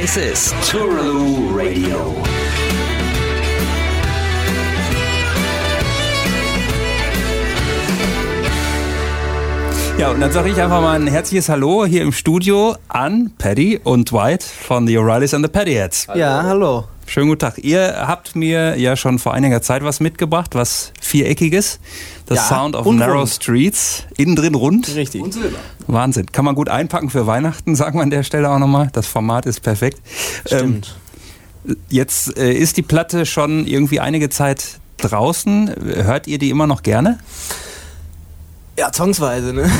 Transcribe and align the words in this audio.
This 0.00 0.16
is 0.16 0.54
Touraloo 0.66 1.54
Radio. 1.54 2.14
Ja, 9.98 10.10
und 10.10 10.20
dann 10.20 10.32
sage 10.32 10.48
ich 10.48 10.58
einfach 10.58 10.80
mal 10.80 10.98
ein 10.98 11.06
herzliches 11.06 11.50
Hallo 11.50 11.84
hier 11.84 12.00
im 12.00 12.12
Studio 12.12 12.76
an 12.88 13.32
Paddy 13.36 13.78
und 13.84 14.10
Dwight 14.10 14.42
von 14.42 14.86
The 14.86 14.96
O'Reillys 14.96 15.34
and 15.36 15.44
the 15.44 15.52
Paddyheads. 15.52 16.06
Ja, 16.14 16.44
hallo. 16.44 16.86
Schönen 17.10 17.26
guten 17.26 17.40
Tag. 17.40 17.58
Ihr 17.58 18.06
habt 18.06 18.36
mir 18.36 18.78
ja 18.78 18.94
schon 18.94 19.18
vor 19.18 19.34
einiger 19.34 19.60
Zeit 19.60 19.82
was 19.82 19.98
mitgebracht, 19.98 20.54
was 20.54 20.92
viereckiges. 21.00 21.80
Das 22.26 22.38
Ja, 22.38 22.44
Sound 22.44 22.76
of 22.76 22.86
und 22.86 22.98
Narrow 22.98 23.22
rund. 23.22 23.30
Streets. 23.30 24.04
Innen 24.16 24.36
drin 24.36 24.54
rund. 24.54 24.94
Richtig. 24.94 25.20
Wahnsinn. 25.88 26.26
Kann 26.26 26.44
man 26.44 26.54
gut 26.54 26.68
einpacken 26.68 27.10
für 27.10 27.26
Weihnachten, 27.26 27.74
sagen 27.74 27.98
wir 27.98 28.04
an 28.04 28.10
der 28.10 28.22
Stelle 28.22 28.48
auch 28.48 28.60
nochmal. 28.60 28.90
Das 28.92 29.08
Format 29.08 29.44
ist 29.46 29.58
perfekt. 29.58 30.00
Stimmt. 30.46 30.94
Ähm, 31.66 31.76
jetzt 31.88 32.38
äh, 32.38 32.52
ist 32.52 32.76
die 32.76 32.82
Platte 32.82 33.26
schon 33.26 33.66
irgendwie 33.66 33.98
einige 33.98 34.28
Zeit 34.30 34.78
draußen. 34.98 35.74
Hört 36.04 36.28
ihr 36.28 36.38
die 36.38 36.48
immer 36.48 36.68
noch 36.68 36.84
gerne? 36.84 37.18
Ja, 37.18 37.69
zwangsweise, 38.92 39.52
ne? 39.52 39.70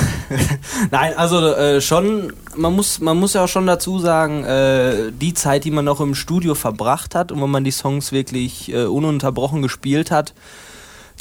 Nein, 0.90 1.16
also 1.16 1.54
äh, 1.54 1.80
schon, 1.80 2.32
man 2.56 2.74
muss, 2.74 3.00
man 3.00 3.18
muss 3.18 3.34
ja 3.34 3.44
auch 3.44 3.48
schon 3.48 3.66
dazu 3.66 3.98
sagen, 3.98 4.44
äh, 4.44 5.10
die 5.12 5.34
Zeit, 5.34 5.64
die 5.64 5.70
man 5.70 5.84
noch 5.84 6.00
im 6.00 6.14
Studio 6.14 6.54
verbracht 6.54 7.14
hat 7.14 7.32
und 7.32 7.40
wo 7.40 7.46
man 7.46 7.64
die 7.64 7.70
Songs 7.70 8.12
wirklich 8.12 8.72
äh, 8.72 8.84
ununterbrochen 8.84 9.62
gespielt 9.62 10.10
hat, 10.10 10.34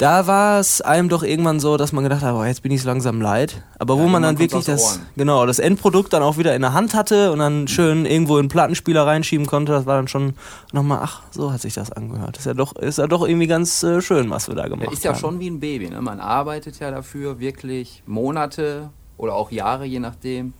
da 0.00 0.26
war 0.26 0.60
es 0.60 0.80
einem 0.80 1.10
doch 1.10 1.22
irgendwann 1.22 1.60
so, 1.60 1.76
dass 1.76 1.92
man 1.92 2.02
gedacht 2.02 2.22
hat, 2.22 2.34
oh, 2.34 2.42
jetzt 2.42 2.62
bin 2.62 2.72
ich 2.72 2.80
so 2.80 2.88
langsam 2.88 3.20
leid. 3.20 3.62
Aber 3.78 3.98
wo 3.98 4.06
man 4.06 4.22
dann 4.22 4.38
wirklich 4.38 4.64
das, 4.64 4.96
Ohren. 4.96 5.06
genau, 5.14 5.44
das 5.44 5.58
Endprodukt 5.58 6.14
dann 6.14 6.22
auch 6.22 6.38
wieder 6.38 6.54
in 6.56 6.62
der 6.62 6.72
Hand 6.72 6.94
hatte 6.94 7.30
und 7.32 7.38
dann 7.38 7.68
schön 7.68 8.06
irgendwo 8.06 8.36
in 8.36 8.40
einen 8.40 8.48
Plattenspieler 8.48 9.06
reinschieben 9.06 9.46
konnte, 9.46 9.72
das 9.72 9.84
war 9.84 9.96
dann 9.96 10.08
schon 10.08 10.32
nochmal, 10.72 11.00
ach, 11.02 11.22
so 11.30 11.52
hat 11.52 11.60
sich 11.60 11.74
das 11.74 11.92
angehört. 11.92 12.38
Ist 12.38 12.46
ja 12.46 12.54
doch, 12.54 12.76
ist 12.76 12.96
ja 12.96 13.06
doch 13.08 13.28
irgendwie 13.28 13.46
ganz 13.46 13.82
äh, 13.82 14.00
schön, 14.00 14.30
was 14.30 14.48
wir 14.48 14.54
da 14.54 14.68
gemacht 14.68 14.86
Das 14.86 14.94
ist 14.94 15.04
ja 15.04 15.12
haben. 15.12 15.20
schon 15.20 15.38
wie 15.38 15.50
ein 15.50 15.60
Baby. 15.60 15.90
Ne? 15.90 16.00
Man 16.00 16.18
arbeitet 16.18 16.78
ja 16.78 16.90
dafür 16.90 17.38
wirklich 17.38 18.02
Monate 18.06 18.88
oder 19.18 19.34
auch 19.34 19.50
Jahre, 19.50 19.84
je 19.84 20.00
nachdem. 20.00 20.54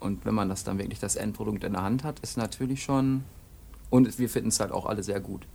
Und 0.00 0.26
wenn 0.26 0.34
man 0.34 0.50
das 0.50 0.64
dann 0.64 0.78
wirklich 0.78 1.00
das 1.00 1.16
Endprodukt 1.16 1.64
in 1.64 1.72
der 1.72 1.82
Hand 1.82 2.04
hat, 2.04 2.20
ist 2.20 2.36
natürlich 2.36 2.82
schon. 2.82 3.24
Und 3.88 4.18
wir 4.18 4.28
finden 4.28 4.48
es 4.50 4.60
halt 4.60 4.70
auch 4.70 4.84
alle 4.84 5.02
sehr 5.02 5.20
gut. 5.20 5.46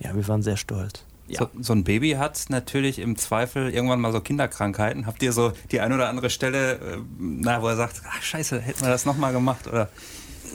Ja, 0.00 0.12
wir 0.12 0.26
waren 0.26 0.42
sehr 0.42 0.56
stolz. 0.56 1.04
Ja. 1.26 1.40
So, 1.40 1.48
so 1.60 1.72
ein 1.72 1.84
Baby 1.84 2.12
hat 2.12 2.38
natürlich 2.50 2.98
im 2.98 3.16
Zweifel 3.16 3.70
irgendwann 3.70 4.00
mal 4.00 4.12
so 4.12 4.20
Kinderkrankheiten. 4.20 5.06
Habt 5.06 5.22
ihr 5.22 5.32
so 5.32 5.52
die 5.72 5.80
ein 5.80 5.92
oder 5.92 6.08
andere 6.08 6.28
Stelle, 6.28 6.72
äh, 6.74 6.78
na, 7.18 7.62
wo 7.62 7.68
er 7.68 7.76
sagt, 7.76 8.02
ach 8.08 8.22
scheiße, 8.22 8.60
hätten 8.60 8.82
wir 8.82 8.88
das 8.90 9.06
nochmal 9.06 9.32
gemacht? 9.32 9.66
Oder 9.66 9.88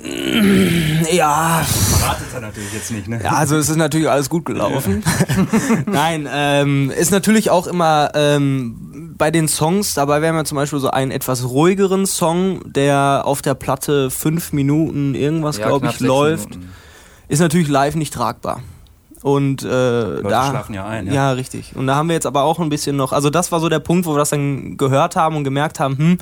Ja, 1.11 1.63
verratet 1.65 2.27
er 2.33 2.41
natürlich 2.41 2.73
jetzt 2.73 2.91
nicht, 2.91 3.07
ne? 3.07 3.19
ja, 3.23 3.31
also 3.31 3.57
es 3.57 3.69
ist 3.69 3.75
natürlich 3.77 4.09
alles 4.09 4.29
gut 4.29 4.45
gelaufen. 4.45 5.03
Nein, 5.87 6.27
ähm, 6.31 6.91
ist 6.91 7.11
natürlich 7.11 7.49
auch 7.49 7.67
immer 7.67 8.11
ähm, 8.13 9.15
bei 9.17 9.31
den 9.31 9.47
Songs, 9.47 9.95
dabei 9.95 10.21
wären 10.21 10.35
wir 10.35 10.45
zum 10.45 10.55
Beispiel 10.55 10.79
so 10.79 10.91
einen 10.91 11.11
etwas 11.11 11.43
ruhigeren 11.49 12.05
Song, 12.05 12.61
der 12.71 13.23
auf 13.25 13.41
der 13.41 13.55
Platte 13.55 14.11
fünf 14.11 14.53
Minuten 14.53 15.15
irgendwas, 15.15 15.57
Ja, 15.57 15.67
glaube 15.67 15.87
ich, 15.87 15.99
läuft, 15.99 16.51
Minuten. 16.51 16.69
ist 17.27 17.39
natürlich 17.39 17.67
live 17.67 17.95
nicht 17.95 18.13
tragbar. 18.13 18.61
Und 19.21 19.63
äh, 19.63 20.21
da 20.23 20.49
schlafen 20.49 20.73
ja 20.73 20.85
ein, 20.87 21.07
ja. 21.07 21.13
ja 21.13 21.31
richtig. 21.31 21.75
Und 21.75 21.87
da 21.87 21.95
haben 21.95 22.07
wir 22.07 22.13
jetzt 22.13 22.25
aber 22.25 22.43
auch 22.43 22.59
ein 22.59 22.69
bisschen 22.69 22.95
noch, 22.95 23.11
also 23.11 23.29
das 23.29 23.51
war 23.51 23.59
so 23.59 23.67
der 23.67 23.79
Punkt, 23.79 24.05
wo 24.05 24.13
wir 24.13 24.19
das 24.19 24.29
dann 24.29 24.77
gehört 24.77 25.15
haben 25.15 25.35
und 25.35 25.43
gemerkt 25.43 25.79
haben, 25.79 25.97
hm, 25.97 26.17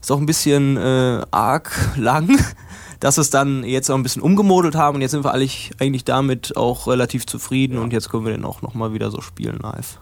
ist 0.00 0.10
auch 0.10 0.18
ein 0.18 0.26
bisschen 0.26 0.76
äh, 0.76 1.22
arg 1.30 1.72
lang, 1.96 2.38
dass 3.00 3.16
wir 3.16 3.22
es 3.22 3.30
dann 3.30 3.62
jetzt 3.64 3.90
auch 3.90 3.94
ein 3.94 4.02
bisschen 4.02 4.22
umgemodelt 4.22 4.74
haben 4.74 4.96
und 4.96 5.02
jetzt 5.02 5.12
sind 5.12 5.24
wir 5.24 5.32
eigentlich, 5.32 5.70
eigentlich 5.78 6.04
damit 6.04 6.56
auch 6.56 6.88
relativ 6.88 7.26
zufrieden 7.26 7.78
und 7.78 7.92
jetzt 7.92 8.10
können 8.10 8.24
wir 8.24 8.32
den 8.32 8.44
auch 8.44 8.62
nochmal 8.62 8.92
wieder 8.92 9.10
so 9.10 9.20
spielen 9.20 9.58
live. 9.62 9.98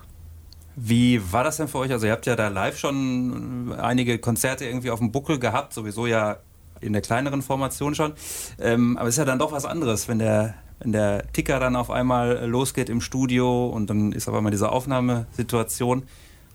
Wie 0.77 1.21
war 1.33 1.45
das 1.45 1.59
denn 1.59 1.69
für 1.69 1.79
euch? 1.79 1.93
Also 1.93 2.07
ihr 2.07 2.13
habt 2.13 2.27
ja 2.27 2.37
da 2.37 2.49
live 2.49 2.79
schon 2.79 3.71
äh, 3.71 3.81
einige 3.81 4.19
Konzerte 4.19 4.65
irgendwie 4.65 4.91
auf 4.91 4.99
dem 4.99 5.13
Buckel 5.13 5.39
gehabt, 5.39 5.73
sowieso 5.73 6.07
ja 6.07 6.39
in 6.81 6.93
der 6.93 7.03
kleineren 7.03 7.43
Formation 7.43 7.95
schon. 7.95 8.13
Ähm, 8.61 8.97
aber 8.97 9.09
es 9.09 9.15
ist 9.15 9.19
ja 9.19 9.25
dann 9.25 9.39
doch 9.39 9.53
was 9.53 9.65
anderes, 9.65 10.09
wenn 10.09 10.19
der, 10.19 10.55
wenn 10.81 10.93
der 10.93 11.31
Ticker 11.33 11.61
dann 11.61 11.77
auf 11.77 11.91
einmal 11.91 12.37
äh, 12.37 12.47
losgeht 12.47 12.89
im 12.89 13.01
Studio 13.01 13.67
und 13.67 13.91
dann 13.91 14.13
ist 14.13 14.29
auf 14.29 14.35
einmal 14.35 14.53
diese 14.53 14.71
Aufnahmesituation. 14.71 16.05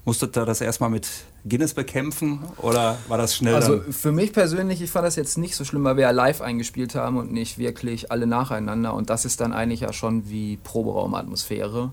Musstet 0.06 0.38
ihr 0.38 0.46
das 0.46 0.62
erstmal 0.62 0.90
mit 0.90 1.08
Guinness 1.48 1.74
bekämpfen 1.74 2.40
oder 2.58 2.98
war 3.08 3.18
das 3.18 3.36
schnell 3.36 3.54
Also 3.54 3.82
für 3.92 4.12
mich 4.12 4.34
persönlich, 4.34 4.82
ich 4.82 4.90
fand 4.90 5.06
das 5.06 5.16
jetzt 5.16 5.38
nicht 5.38 5.56
so 5.56 5.66
schlimm, 5.66 5.84
weil 5.84 5.98
wir 5.98 6.04
ja 6.04 6.12
live 6.12 6.42
eingespielt 6.42 6.96
haben 6.96 7.18
und 7.18 7.32
nicht 7.32 7.58
wirklich 7.58 8.12
alle 8.12 8.26
nacheinander. 8.26 8.94
Und 8.94 9.10
das 9.10 9.26
ist 9.26 9.40
dann 9.42 9.54
eigentlich 9.54 9.82
ja 9.82 9.94
schon 9.94 10.30
wie 10.30 10.58
Proberaumatmosphäre. 10.58 11.92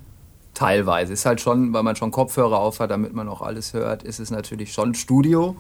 Teilweise. 0.54 1.12
Ist 1.12 1.26
halt 1.26 1.40
schon, 1.40 1.72
weil 1.74 1.82
man 1.82 1.96
schon 1.96 2.10
Kopfhörer 2.10 2.58
auf 2.58 2.80
hat, 2.80 2.90
damit 2.90 3.12
man 3.12 3.28
auch 3.28 3.42
alles 3.42 3.74
hört, 3.74 4.02
ist 4.02 4.20
es 4.20 4.30
natürlich 4.30 4.72
schon 4.72 4.94
Studio. 4.94 5.56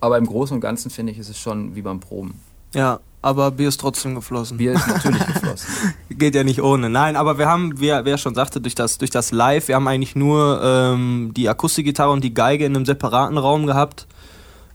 Aber 0.00 0.18
im 0.18 0.26
Großen 0.26 0.54
und 0.54 0.60
Ganzen 0.60 0.90
finde 0.90 1.12
ich, 1.12 1.18
ist 1.18 1.30
es 1.30 1.38
schon 1.38 1.74
wie 1.74 1.82
beim 1.82 2.00
Proben. 2.00 2.34
Ja, 2.74 3.00
aber 3.22 3.50
Bier 3.50 3.68
ist 3.68 3.80
trotzdem 3.80 4.14
geflossen. 4.14 4.56
Bier 4.56 4.72
ist 4.72 4.88
natürlich 4.88 5.26
geflossen. 5.26 5.68
Geht 6.10 6.34
ja 6.34 6.44
nicht 6.44 6.62
ohne. 6.62 6.88
Nein, 6.88 7.16
aber 7.16 7.38
wir 7.38 7.46
haben, 7.46 7.78
wie 7.80 7.88
wer 7.88 8.18
schon 8.18 8.34
sagte, 8.34 8.60
durch 8.60 8.74
das, 8.74 8.98
durch 8.98 9.10
das 9.10 9.30
Live, 9.30 9.68
wir 9.68 9.74
haben 9.74 9.88
eigentlich 9.88 10.16
nur 10.16 10.60
ähm, 10.62 11.32
die 11.36 11.48
Akustikgitarre 11.48 12.10
und 12.10 12.24
die 12.24 12.32
Geige 12.32 12.64
in 12.64 12.74
einem 12.74 12.86
separaten 12.86 13.36
Raum 13.36 13.66
gehabt. 13.66 14.06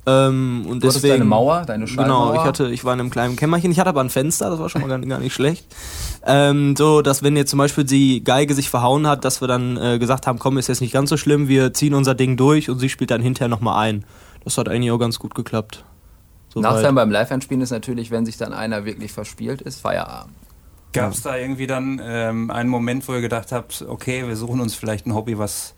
Ähm, 0.08 0.66
und 0.70 0.84
Du 0.84 0.88
deswegen, 0.88 1.14
deine 1.14 1.26
Mauer, 1.26 1.64
deine 1.66 1.88
Schallmauer. 1.88 2.28
Genau, 2.28 2.40
ich 2.40 2.48
hatte, 2.48 2.70
ich 2.70 2.86
war 2.86 2.94
in 2.94 3.00
einem 3.00 3.10
kleinen 3.10 3.36
Kämmerchen. 3.36 3.72
Ich 3.72 3.80
hatte 3.80 3.90
aber 3.90 4.02
ein 4.02 4.12
Fenster, 4.12 4.52
das 4.52 4.60
war 4.60 4.70
schon 4.70 4.82
mal 4.82 4.88
gar, 4.88 5.00
gar 5.00 5.20
nicht 5.20 5.34
schlecht. 5.34 5.66
Ähm, 6.28 6.76
so, 6.76 7.02
dass 7.02 7.24
wenn 7.24 7.36
jetzt 7.36 7.50
zum 7.50 7.58
Beispiel 7.58 7.84
die 7.84 8.24
Geige 8.24 8.54
sich 8.54 8.70
verhauen 8.70 9.08
hat, 9.08 9.26
dass 9.26 9.42
wir 9.42 9.48
dann 9.48 9.78
äh, 9.78 9.98
gesagt 9.98 10.28
haben, 10.28 10.38
komm, 10.38 10.60
ist 10.60 10.68
jetzt 10.68 10.82
nicht 10.82 10.94
ganz 10.94 11.10
so 11.10 11.18
schlimm, 11.18 11.48
wir 11.48 11.74
ziehen 11.74 11.96
unser 11.96 12.14
Ding 12.14 12.38
durch 12.38 12.70
und 12.70 12.78
sie 12.78 12.90
spielt 12.90 13.10
dann 13.10 13.22
hinterher 13.22 13.48
nochmal 13.48 13.84
ein. 13.84 14.06
Das 14.44 14.60
hat 14.60 14.70
eigentlich 14.70 14.92
auch 14.92 15.00
ganz 15.00 15.18
gut 15.18 15.34
geklappt. 15.34 15.84
Soweit. 16.56 16.74
Nachteil 16.74 16.94
beim 16.94 17.12
Live-Einspielen 17.12 17.62
ist 17.62 17.72
natürlich, 17.72 18.12
wenn 18.12 18.26
sich 18.26 18.38
dann 18.38 18.54
einer 18.54 18.86
wirklich 18.86 19.12
verspielt, 19.12 19.62
ist 19.62 19.82
Feierabend. 19.82 20.34
Gab 20.94 21.12
es 21.12 21.22
da 21.22 21.36
irgendwie 21.36 21.68
dann 21.68 22.02
ähm, 22.02 22.50
einen 22.50 22.70
Moment, 22.70 23.06
wo 23.08 23.14
ihr 23.14 23.22
gedacht 23.22 23.52
habt, 23.52 23.84
okay, 23.88 24.26
wir 24.26 24.38
suchen 24.38 24.62
uns 24.62 24.76
vielleicht 24.76 25.06
ein 25.06 25.14
Hobby, 25.14 25.38
was 25.38 25.74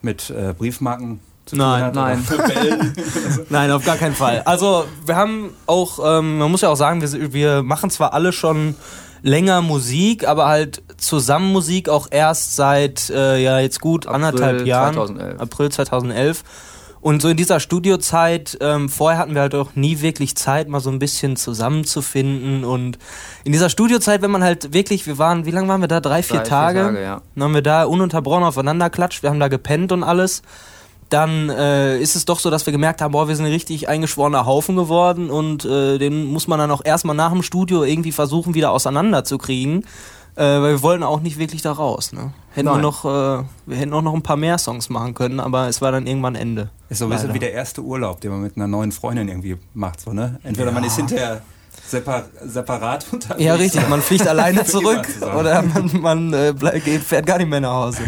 mit 0.00 0.30
äh, 0.30 0.54
Briefmarken 0.56 1.20
zu 1.44 1.56
Nein, 1.56 1.92
tun 1.92 2.02
hat? 2.02 2.26
nein. 2.26 2.26
Bällen? 2.54 2.94
Nein, 3.50 3.70
auf 3.70 3.84
gar 3.84 3.96
keinen 3.96 4.14
Fall. 4.14 4.40
Also 4.46 4.86
wir 5.04 5.16
haben 5.16 5.50
auch, 5.66 5.98
ähm, 6.18 6.38
man 6.38 6.50
muss 6.50 6.62
ja 6.62 6.70
auch 6.70 6.76
sagen, 6.76 7.02
wir, 7.02 7.32
wir 7.34 7.62
machen 7.62 7.90
zwar 7.90 8.14
alle 8.14 8.32
schon 8.32 8.74
länger 9.20 9.60
Musik, 9.60 10.26
aber 10.26 10.46
halt 10.46 10.82
zusammen 10.96 11.52
Musik 11.52 11.88
auch 11.88 12.08
erst 12.10 12.56
seit 12.56 13.10
äh, 13.10 13.38
ja 13.38 13.58
jetzt 13.58 13.80
gut 13.80 14.06
April 14.06 14.24
anderthalb 14.24 14.66
Jahren, 14.66 14.94
2011. 14.94 15.40
April 15.40 15.70
2011. 15.70 16.44
Und 17.04 17.20
so 17.20 17.28
in 17.28 17.36
dieser 17.36 17.60
Studiozeit, 17.60 18.56
ähm, 18.62 18.88
vorher 18.88 19.18
hatten 19.18 19.34
wir 19.34 19.42
halt 19.42 19.54
auch 19.54 19.74
nie 19.74 20.00
wirklich 20.00 20.36
Zeit, 20.36 20.70
mal 20.70 20.80
so 20.80 20.88
ein 20.88 20.98
bisschen 20.98 21.36
zusammenzufinden. 21.36 22.64
Und 22.64 22.96
in 23.44 23.52
dieser 23.52 23.68
Studiozeit, 23.68 24.22
wenn 24.22 24.30
man 24.30 24.42
halt 24.42 24.72
wirklich, 24.72 25.06
wir 25.06 25.18
waren, 25.18 25.44
wie 25.44 25.50
lange 25.50 25.68
waren 25.68 25.82
wir 25.82 25.86
da? 25.86 26.00
Drei, 26.00 26.22
vier 26.22 26.36
Drei, 26.36 26.44
vier 26.44 26.48
Tage. 26.48 26.80
Tage, 26.80 27.02
ja. 27.02 27.20
Dann 27.34 27.44
haben 27.44 27.52
wir 27.52 27.60
da 27.60 27.84
ununterbrochen 27.84 28.42
aufeinander 28.42 28.88
klatscht, 28.88 29.22
wir 29.22 29.28
haben 29.28 29.38
da 29.38 29.48
gepennt 29.48 29.92
und 29.92 30.02
alles. 30.02 30.40
Dann 31.10 31.50
äh, 31.50 31.98
ist 31.98 32.16
es 32.16 32.24
doch 32.24 32.38
so, 32.38 32.48
dass 32.48 32.64
wir 32.64 32.72
gemerkt 32.72 33.02
haben, 33.02 33.12
boah, 33.12 33.28
wir 33.28 33.36
sind 33.36 33.44
ein 33.44 33.52
richtig 33.52 33.86
eingeschworener 33.86 34.46
Haufen 34.46 34.74
geworden 34.74 35.28
und 35.28 35.66
äh, 35.66 35.98
den 35.98 36.24
muss 36.24 36.48
man 36.48 36.58
dann 36.58 36.70
auch 36.70 36.82
erstmal 36.82 37.14
nach 37.14 37.32
dem 37.32 37.42
Studio 37.42 37.84
irgendwie 37.84 38.12
versuchen, 38.12 38.54
wieder 38.54 38.70
auseinanderzukriegen. 38.70 39.84
Äh, 40.36 40.42
weil 40.42 40.62
wir 40.72 40.82
wollten 40.82 41.02
auch 41.04 41.20
nicht 41.20 41.38
wirklich 41.38 41.62
da 41.62 41.72
raus. 41.72 42.12
Ne? 42.12 42.32
Hätten 42.54 42.68
wir, 42.68 42.78
noch, 42.78 43.04
äh, 43.04 43.44
wir 43.66 43.76
hätten 43.76 43.92
auch 43.92 44.02
noch 44.02 44.14
ein 44.14 44.22
paar 44.22 44.36
mehr 44.36 44.58
Songs 44.58 44.88
machen 44.88 45.14
können, 45.14 45.38
aber 45.38 45.68
es 45.68 45.80
war 45.80 45.92
dann 45.92 46.06
irgendwann 46.08 46.34
Ende. 46.34 46.70
Ist 46.88 46.98
so 46.98 47.04
ein 47.06 47.10
bisschen 47.10 47.34
wie 47.34 47.38
der 47.38 47.52
erste 47.52 47.82
Urlaub, 47.82 48.20
den 48.20 48.32
man 48.32 48.42
mit 48.42 48.56
einer 48.56 48.66
neuen 48.66 48.90
Freundin 48.92 49.28
irgendwie 49.28 49.56
macht. 49.74 50.00
So, 50.00 50.12
ne? 50.12 50.40
Entweder 50.42 50.72
man 50.72 50.82
ist 50.82 50.96
hinterher 50.96 51.40
separ 51.86 52.24
separat 52.44 53.06
unterwegs. 53.12 53.44
Ja, 53.44 53.54
richtig. 53.54 53.88
Man 53.88 54.00
fliegt 54.02 54.26
alleine 54.28 54.64
zurück 54.64 55.06
oder 55.38 55.62
man, 55.62 56.00
man 56.00 56.32
äh, 56.32 56.52
ble- 56.56 56.80
geht, 56.80 57.02
fährt 57.02 57.26
gar 57.26 57.38
nicht 57.38 57.48
mehr 57.50 57.60
nach 57.60 57.74
Hause. 57.74 57.98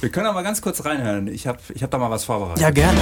Wir 0.00 0.08
können 0.10 0.26
aber 0.26 0.42
ganz 0.44 0.60
kurz 0.62 0.84
reinhören. 0.84 1.26
Ich 1.28 1.46
habe 1.48 1.58
ich 1.74 1.82
hab 1.82 1.90
da 1.90 1.98
mal 1.98 2.10
was 2.10 2.24
vorbereitet. 2.24 2.62
Ja, 2.62 2.70
gerne. 2.70 2.98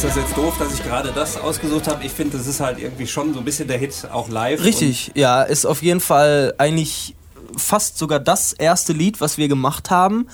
Ist 0.00 0.16
das 0.16 0.16
jetzt 0.16 0.34
doof, 0.36 0.54
dass 0.58 0.72
ich 0.72 0.82
gerade 0.82 1.12
das 1.14 1.36
ausgesucht 1.36 1.86
habe? 1.86 2.02
Ich 2.06 2.12
finde, 2.12 2.38
das 2.38 2.46
ist 2.46 2.60
halt 2.60 2.78
irgendwie 2.78 3.06
schon 3.06 3.34
so 3.34 3.40
ein 3.40 3.44
bisschen 3.44 3.68
der 3.68 3.76
Hit, 3.76 4.06
auch 4.10 4.30
live. 4.30 4.64
Richtig, 4.64 5.12
ja, 5.14 5.42
ist 5.42 5.66
auf 5.66 5.82
jeden 5.82 6.00
Fall 6.00 6.54
eigentlich 6.56 7.14
fast 7.54 7.98
sogar 7.98 8.18
das 8.18 8.54
erste 8.54 8.94
Lied, 8.94 9.20
was 9.20 9.36
wir 9.36 9.48
gemacht 9.48 9.90
haben. 9.90 10.26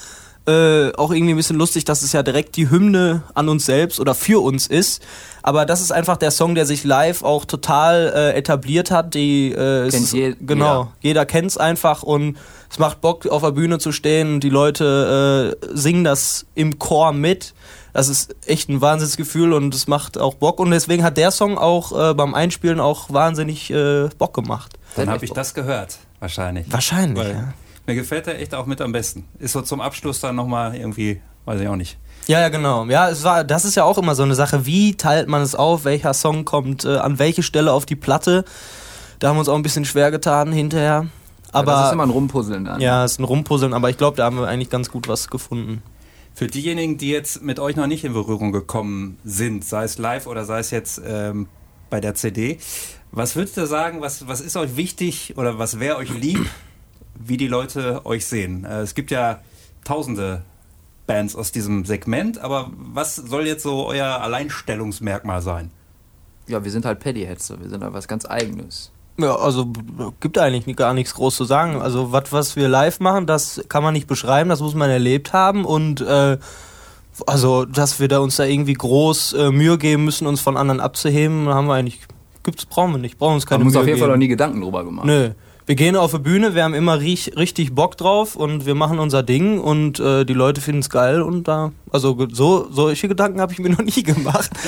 Äh, 0.46 0.92
auch 0.92 1.10
irgendwie 1.10 1.34
ein 1.34 1.36
bisschen 1.36 1.56
lustig, 1.56 1.84
dass 1.84 2.02
es 2.02 2.12
ja 2.12 2.22
direkt 2.22 2.54
die 2.54 2.70
Hymne 2.70 3.24
an 3.34 3.48
uns 3.48 3.66
selbst 3.66 3.98
oder 3.98 4.14
für 4.14 4.40
uns 4.40 4.68
ist. 4.68 5.02
Aber 5.42 5.66
das 5.66 5.80
ist 5.80 5.90
einfach 5.90 6.16
der 6.16 6.30
Song, 6.30 6.54
der 6.54 6.64
sich 6.64 6.84
live 6.84 7.24
auch 7.24 7.44
total 7.44 8.12
äh, 8.14 8.38
etabliert 8.38 8.92
hat. 8.92 9.14
Die, 9.14 9.50
äh, 9.50 9.88
ist- 9.88 10.12
je- 10.12 10.36
genau, 10.40 10.82
jeder. 10.82 10.92
jeder 11.00 11.26
kennt 11.26 11.50
es 11.50 11.58
einfach 11.58 12.04
und 12.04 12.36
es 12.70 12.78
macht 12.78 13.00
Bock, 13.00 13.26
auf 13.26 13.42
der 13.42 13.50
Bühne 13.50 13.80
zu 13.80 13.90
stehen 13.90 14.34
und 14.34 14.40
die 14.44 14.50
Leute 14.50 15.56
äh, 15.60 15.66
singen 15.76 16.04
das 16.04 16.46
im 16.54 16.78
Chor 16.78 17.12
mit. 17.12 17.52
Das 17.96 18.10
ist 18.10 18.36
echt 18.46 18.68
ein 18.68 18.82
Wahnsinnsgefühl 18.82 19.54
und 19.54 19.74
es 19.74 19.86
macht 19.88 20.18
auch 20.18 20.34
Bock. 20.34 20.60
Und 20.60 20.70
deswegen 20.70 21.02
hat 21.02 21.16
der 21.16 21.30
Song 21.30 21.56
auch 21.56 22.10
äh, 22.10 22.12
beim 22.12 22.34
Einspielen 22.34 22.78
auch 22.78 23.10
wahnsinnig 23.10 23.70
äh, 23.70 24.10
Bock 24.18 24.34
gemacht. 24.34 24.74
Dann 24.96 25.08
habe 25.08 25.24
ich 25.24 25.32
das 25.32 25.54
gehört, 25.54 25.96
wahrscheinlich. 26.20 26.70
Wahrscheinlich, 26.70 27.24
Weil 27.24 27.32
ja. 27.32 27.54
Mir 27.86 27.94
gefällt 27.94 28.26
der 28.26 28.38
echt 28.38 28.54
auch 28.54 28.66
mit 28.66 28.82
am 28.82 28.92
besten. 28.92 29.24
Ist 29.38 29.52
so 29.52 29.62
zum 29.62 29.80
Abschluss 29.80 30.20
dann 30.20 30.36
nochmal 30.36 30.76
irgendwie, 30.76 31.22
weiß 31.46 31.58
ich 31.58 31.68
auch 31.68 31.76
nicht. 31.76 31.96
Ja, 32.26 32.40
ja, 32.40 32.50
genau. 32.50 32.84
Ja, 32.84 33.08
es 33.08 33.24
war, 33.24 33.44
das 33.44 33.64
ist 33.64 33.76
ja 33.76 33.84
auch 33.84 33.96
immer 33.96 34.14
so 34.14 34.24
eine 34.24 34.34
Sache. 34.34 34.66
Wie 34.66 34.94
teilt 34.94 35.28
man 35.28 35.40
es 35.40 35.54
auf? 35.54 35.86
Welcher 35.86 36.12
Song 36.12 36.44
kommt 36.44 36.84
äh, 36.84 36.98
an 36.98 37.18
welche 37.18 37.42
Stelle 37.42 37.72
auf 37.72 37.86
die 37.86 37.96
Platte? 37.96 38.44
Da 39.20 39.28
haben 39.28 39.36
wir 39.36 39.40
uns 39.40 39.48
auch 39.48 39.56
ein 39.56 39.62
bisschen 39.62 39.86
schwer 39.86 40.10
getan 40.10 40.52
hinterher. 40.52 41.06
Aber 41.50 41.72
das 41.72 41.86
ist 41.86 41.92
immer 41.94 42.02
ein 42.02 42.10
Rumpuzzeln 42.10 42.66
dann. 42.66 42.78
ja, 42.78 43.06
es 43.06 43.12
ist 43.12 43.20
ein 43.20 43.24
Rumpuzzeln, 43.24 43.72
aber 43.72 43.88
ich 43.88 43.96
glaube, 43.96 44.18
da 44.18 44.26
haben 44.26 44.38
wir 44.38 44.48
eigentlich 44.48 44.68
ganz 44.68 44.90
gut 44.90 45.08
was 45.08 45.28
gefunden. 45.30 45.82
Für 46.36 46.48
diejenigen, 46.48 46.98
die 46.98 47.08
jetzt 47.08 47.42
mit 47.42 47.58
euch 47.58 47.76
noch 47.76 47.86
nicht 47.86 48.04
in 48.04 48.12
Berührung 48.12 48.52
gekommen 48.52 49.16
sind, 49.24 49.64
sei 49.64 49.84
es 49.84 49.96
live 49.96 50.26
oder 50.26 50.44
sei 50.44 50.58
es 50.58 50.70
jetzt 50.70 51.00
ähm, 51.02 51.48
bei 51.88 51.98
der 51.98 52.14
CD, 52.14 52.58
was 53.10 53.36
würdest 53.36 53.56
du 53.56 53.66
sagen, 53.66 54.02
was, 54.02 54.28
was 54.28 54.42
ist 54.42 54.54
euch 54.58 54.76
wichtig 54.76 55.32
oder 55.38 55.58
was 55.58 55.80
wäre 55.80 55.96
euch 55.96 56.10
lieb, 56.12 56.46
wie 57.14 57.38
die 57.38 57.48
Leute 57.48 58.04
euch 58.04 58.26
sehen? 58.26 58.66
Äh, 58.66 58.80
es 58.80 58.94
gibt 58.94 59.10
ja 59.10 59.40
tausende 59.82 60.42
Bands 61.06 61.34
aus 61.34 61.52
diesem 61.52 61.86
Segment, 61.86 62.36
aber 62.36 62.70
was 62.76 63.16
soll 63.16 63.46
jetzt 63.46 63.62
so 63.62 63.86
euer 63.86 64.20
Alleinstellungsmerkmal 64.20 65.40
sein? 65.40 65.70
Ja, 66.48 66.62
wir 66.62 66.70
sind 66.70 66.84
halt 66.84 67.00
Paddyheads, 67.00 67.48
wir 67.58 67.70
sind 67.70 67.82
halt 67.82 67.94
was 67.94 68.08
ganz 68.08 68.26
Eigenes. 68.26 68.92
Ja, 69.18 69.36
also 69.36 69.66
gibt 70.20 70.38
eigentlich 70.38 70.76
gar 70.76 70.92
nichts 70.92 71.14
groß 71.14 71.36
zu 71.36 71.44
sagen. 71.44 71.80
Also 71.80 72.12
was, 72.12 72.32
was 72.32 72.56
wir 72.56 72.68
live 72.68 73.00
machen, 73.00 73.26
das 73.26 73.64
kann 73.68 73.82
man 73.82 73.94
nicht 73.94 74.06
beschreiben, 74.06 74.50
das 74.50 74.60
muss 74.60 74.74
man 74.74 74.90
erlebt 74.90 75.32
haben 75.32 75.64
und 75.64 76.00
äh, 76.02 76.38
also, 77.26 77.64
dass 77.64 77.98
wir 77.98 78.08
da 78.08 78.18
uns 78.18 78.36
da 78.36 78.44
irgendwie 78.44 78.74
groß 78.74 79.32
äh, 79.34 79.50
Mühe 79.50 79.78
geben 79.78 80.04
müssen, 80.04 80.26
uns 80.26 80.40
von 80.40 80.56
anderen 80.56 80.80
abzuheben, 80.80 81.48
haben 81.48 81.66
wir 81.66 81.74
eigentlich, 81.74 82.00
gibt's, 82.42 82.66
brauchen 82.66 82.92
wir 82.92 82.98
nicht, 82.98 83.18
brauchen 83.18 83.34
uns 83.34 83.46
keine 83.46 83.60
Haben 83.60 83.68
uns 83.68 83.76
auf 83.76 83.86
jeden 83.86 83.98
Fall 83.98 84.08
geben. 84.08 84.18
noch 84.18 84.18
nie 84.18 84.28
Gedanken 84.28 84.60
drüber 84.60 84.84
gemacht. 84.84 85.06
Nö. 85.06 85.30
Wir 85.66 85.74
gehen 85.74 85.96
auf 85.96 86.12
die 86.12 86.18
Bühne, 86.20 86.54
wir 86.54 86.62
haben 86.62 86.74
immer 86.74 87.00
riech, 87.00 87.32
richtig 87.36 87.74
Bock 87.74 87.96
drauf 87.96 88.36
und 88.36 88.66
wir 88.66 88.76
machen 88.76 89.00
unser 89.00 89.24
Ding 89.24 89.58
und 89.58 89.98
äh, 89.98 90.24
die 90.24 90.32
Leute 90.32 90.60
finden 90.60 90.80
es 90.80 90.90
geil 90.90 91.20
und 91.22 91.48
da, 91.48 91.72
also 91.90 92.16
so, 92.30 92.68
solche 92.70 93.08
Gedanken 93.08 93.40
habe 93.40 93.52
ich 93.52 93.58
mir 93.58 93.70
noch 93.70 93.82
nie 93.82 94.02
gemacht. 94.02 94.50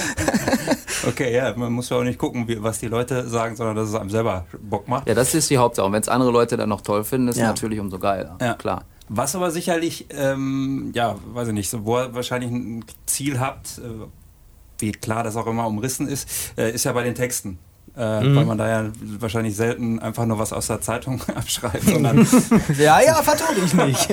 Okay, 1.06 1.32
ja, 1.32 1.54
man 1.56 1.72
muss 1.72 1.88
ja 1.90 1.96
auch 1.96 2.02
nicht 2.02 2.18
gucken, 2.18 2.48
wie, 2.48 2.60
was 2.60 2.80
die 2.80 2.88
Leute 2.88 3.28
sagen, 3.28 3.54
sondern 3.54 3.76
dass 3.76 3.88
es 3.88 3.94
einem 3.94 4.10
selber 4.10 4.46
Bock 4.60 4.88
macht. 4.88 5.06
Ja, 5.06 5.14
das 5.14 5.32
ist 5.32 5.48
die 5.48 5.56
Hauptsache. 5.56 5.86
Und 5.86 5.92
wenn 5.92 6.02
es 6.02 6.08
andere 6.08 6.32
Leute 6.32 6.56
dann 6.56 6.68
noch 6.68 6.80
toll 6.80 7.04
finden, 7.04 7.28
ist 7.28 7.38
Ja. 7.38 7.46
natürlich 7.46 7.78
umso 7.78 8.00
geiler. 8.00 8.36
Ja. 8.40 8.54
Klar. 8.54 8.84
Was 9.08 9.36
aber 9.36 9.52
sicherlich, 9.52 10.06
ähm, 10.10 10.90
ja, 10.94 11.14
weiß 11.32 11.48
ich 11.48 11.54
nicht, 11.54 11.70
so, 11.70 11.86
wo 11.86 11.98
ihr 11.98 12.14
wahrscheinlich 12.14 12.50
ein 12.50 12.84
Ziel 13.06 13.38
habt, 13.38 13.78
äh, 13.78 13.82
wie 14.80 14.90
klar 14.92 15.22
das 15.22 15.36
auch 15.36 15.46
immer 15.46 15.68
umrissen 15.68 16.08
ist, 16.08 16.28
äh, 16.58 16.72
ist 16.72 16.84
ja 16.84 16.92
bei 16.92 17.04
den 17.04 17.14
Texten. 17.14 17.58
Äh, 17.98 18.20
Mhm. 18.22 18.36
Weil 18.36 18.44
man 18.44 18.58
da 18.58 18.68
ja 18.68 18.90
wahrscheinlich 19.18 19.56
selten 19.56 19.98
einfach 19.98 20.24
nur 20.24 20.38
was 20.38 20.52
aus 20.52 20.68
der 20.68 20.80
Zeitung 20.80 21.20
abschreibt, 21.34 21.82
sondern 21.84 22.18
ja, 22.78 23.00
ja, 23.00 23.14
vertue 23.22 23.64
ich 23.64 23.74
nicht. 23.74 24.08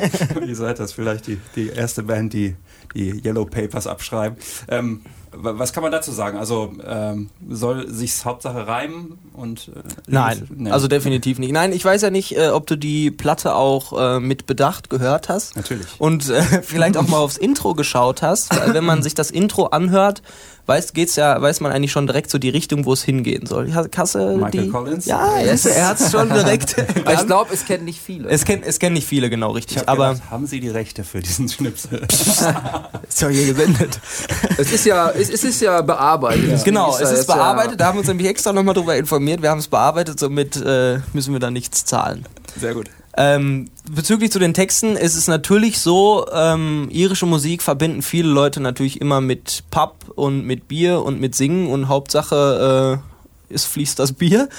ihr 0.47 0.55
seid 0.55 0.79
das 0.79 0.91
vielleicht 0.93 1.27
die, 1.27 1.39
die 1.55 1.69
erste 1.69 2.01
Band, 2.03 2.33
die 2.33 2.55
die 2.95 3.21
Yellow 3.25 3.45
Papers 3.45 3.87
abschreiben. 3.87 4.37
Ähm, 4.69 5.01
was 5.37 5.73
kann 5.73 5.83
man 5.83 5.91
dazu 5.91 6.11
sagen? 6.11 6.37
Also 6.37 6.73
ähm, 6.87 7.29
soll 7.49 7.87
sich's 7.89 8.25
Hauptsache 8.25 8.67
reimen 8.67 9.17
und 9.33 9.69
äh, 9.75 9.79
Nein, 10.07 10.47
Nee. 10.55 10.71
also 10.71 10.87
definitiv 10.87 11.39
nicht. 11.39 11.51
Nein, 11.51 11.71
ich 11.73 11.83
weiß 11.83 12.01
ja 12.01 12.09
nicht, 12.09 12.37
äh, 12.37 12.49
ob 12.49 12.67
du 12.67 12.75
die 12.77 13.11
Platte 13.11 13.55
auch 13.55 13.93
äh, 14.17 14.19
mit 14.19 14.45
Bedacht 14.45 14.89
gehört 14.89 15.29
hast. 15.29 15.55
Natürlich. 15.55 15.87
Und 15.99 16.29
äh, 16.29 16.41
vielleicht 16.63 16.97
auch 16.97 17.07
mal 17.07 17.17
aufs 17.17 17.37
Intro 17.37 17.73
geschaut 17.73 18.21
hast. 18.21 18.55
Weil 18.57 18.73
wenn 18.73 18.85
man 18.85 19.03
sich 19.03 19.13
das 19.13 19.31
Intro 19.31 19.65
anhört, 19.67 20.21
weiß, 20.67 20.93
geht's 20.93 21.15
ja, 21.15 21.39
weiß 21.39 21.59
man 21.61 21.71
eigentlich 21.71 21.91
schon 21.91 22.07
direkt 22.07 22.31
so 22.31 22.38
die 22.39 22.49
Richtung, 22.49 22.85
wo 22.85 22.93
es 22.93 23.03
hingehen 23.03 23.45
soll. 23.45 23.67
Kasse, 23.91 24.35
Michael 24.38 24.63
die, 24.65 24.69
Collins? 24.69 25.05
Ja, 25.05 25.38
er, 25.38 25.53
ist- 25.53 25.65
er 25.67 25.88
hat 25.89 25.99
es 25.99 26.11
schon 26.11 26.29
direkt. 26.29 26.75
Ich 27.15 27.27
glaube, 27.27 27.53
es 27.53 27.65
kennen 27.65 27.85
nicht 27.85 27.99
viele. 28.01 28.29
es 28.29 28.45
kennen 28.45 28.63
es 28.65 28.79
kennen 28.79 28.93
nicht 28.93 29.07
viele, 29.07 29.29
genau 29.29 29.51
richtig. 29.51 29.77
Ich 29.77 29.81
hab 29.83 29.89
aber 29.89 30.13
gedacht, 30.13 30.31
haben 30.31 30.47
Sie 30.47 30.59
die 30.59 30.69
Rechte 30.69 31.03
für 31.03 31.19
diesen 31.21 31.47
Schnipsel? 31.49 32.01
ist 32.09 33.21
ja 33.21 33.27
hier 33.29 33.53
gesendet. 33.53 33.99
es 34.57 34.71
ist 34.71 34.85
ja, 34.85 35.09
es, 35.30 35.33
es 35.36 35.44
ist 35.44 35.62
ja 35.62 35.81
bearbeitet. 35.81 36.44
Deswegen 36.44 36.63
Genau, 36.63 36.95
es 36.95 37.01
ist 37.01 37.12
jetzt 37.18 37.30
ja- 37.30 37.36
bearbeitet. 37.36 37.80
Da 37.80 37.88
haben 37.88 37.95
wir 37.95 38.00
uns 38.00 38.07
nämlich 38.07 38.27
extra 38.27 38.54
nochmal 38.54 38.74
drüber 38.75 38.95
informiert. 38.95 39.42
Wir 39.42 39.50
haben 39.50 39.60
es 39.60 39.68
bearbeitet, 39.68 40.19
somit 40.19 40.56
äh, 40.57 41.00
müssen 41.13 41.33
wir 41.33 41.39
da 41.39 41.51
nichts 41.51 41.86
zahlen. 41.86 42.25
Sehr 42.60 42.74
gut. 42.74 42.89
Ähm, 43.18 43.69
bezüglich 43.89 44.31
zu 44.31 44.39
den 44.39 44.54
Texten 44.54 44.98
ist 44.98 45.16
es 45.16 45.27
natürlich 45.30 45.80
so, 45.80 46.25
ähm, 46.33 46.89
irische 46.92 47.25
Musik 47.25 47.62
verbinden 47.62 48.01
viele 48.01 48.27
Leute 48.27 48.60
natürlich 48.60 49.00
immer 49.00 49.22
mit 49.22 49.63
Pub 49.72 49.95
und 50.16 50.45
mit 50.45 50.68
Bier 50.68 51.01
und 51.01 51.22
mit 51.22 51.33
Singen 51.33 51.68
und 51.68 51.88
Hauptsache 51.88 53.00
äh, 53.50 53.54
es 53.54 53.63
fließt 53.66 54.00
das 54.00 54.12
Bier. 54.13 54.50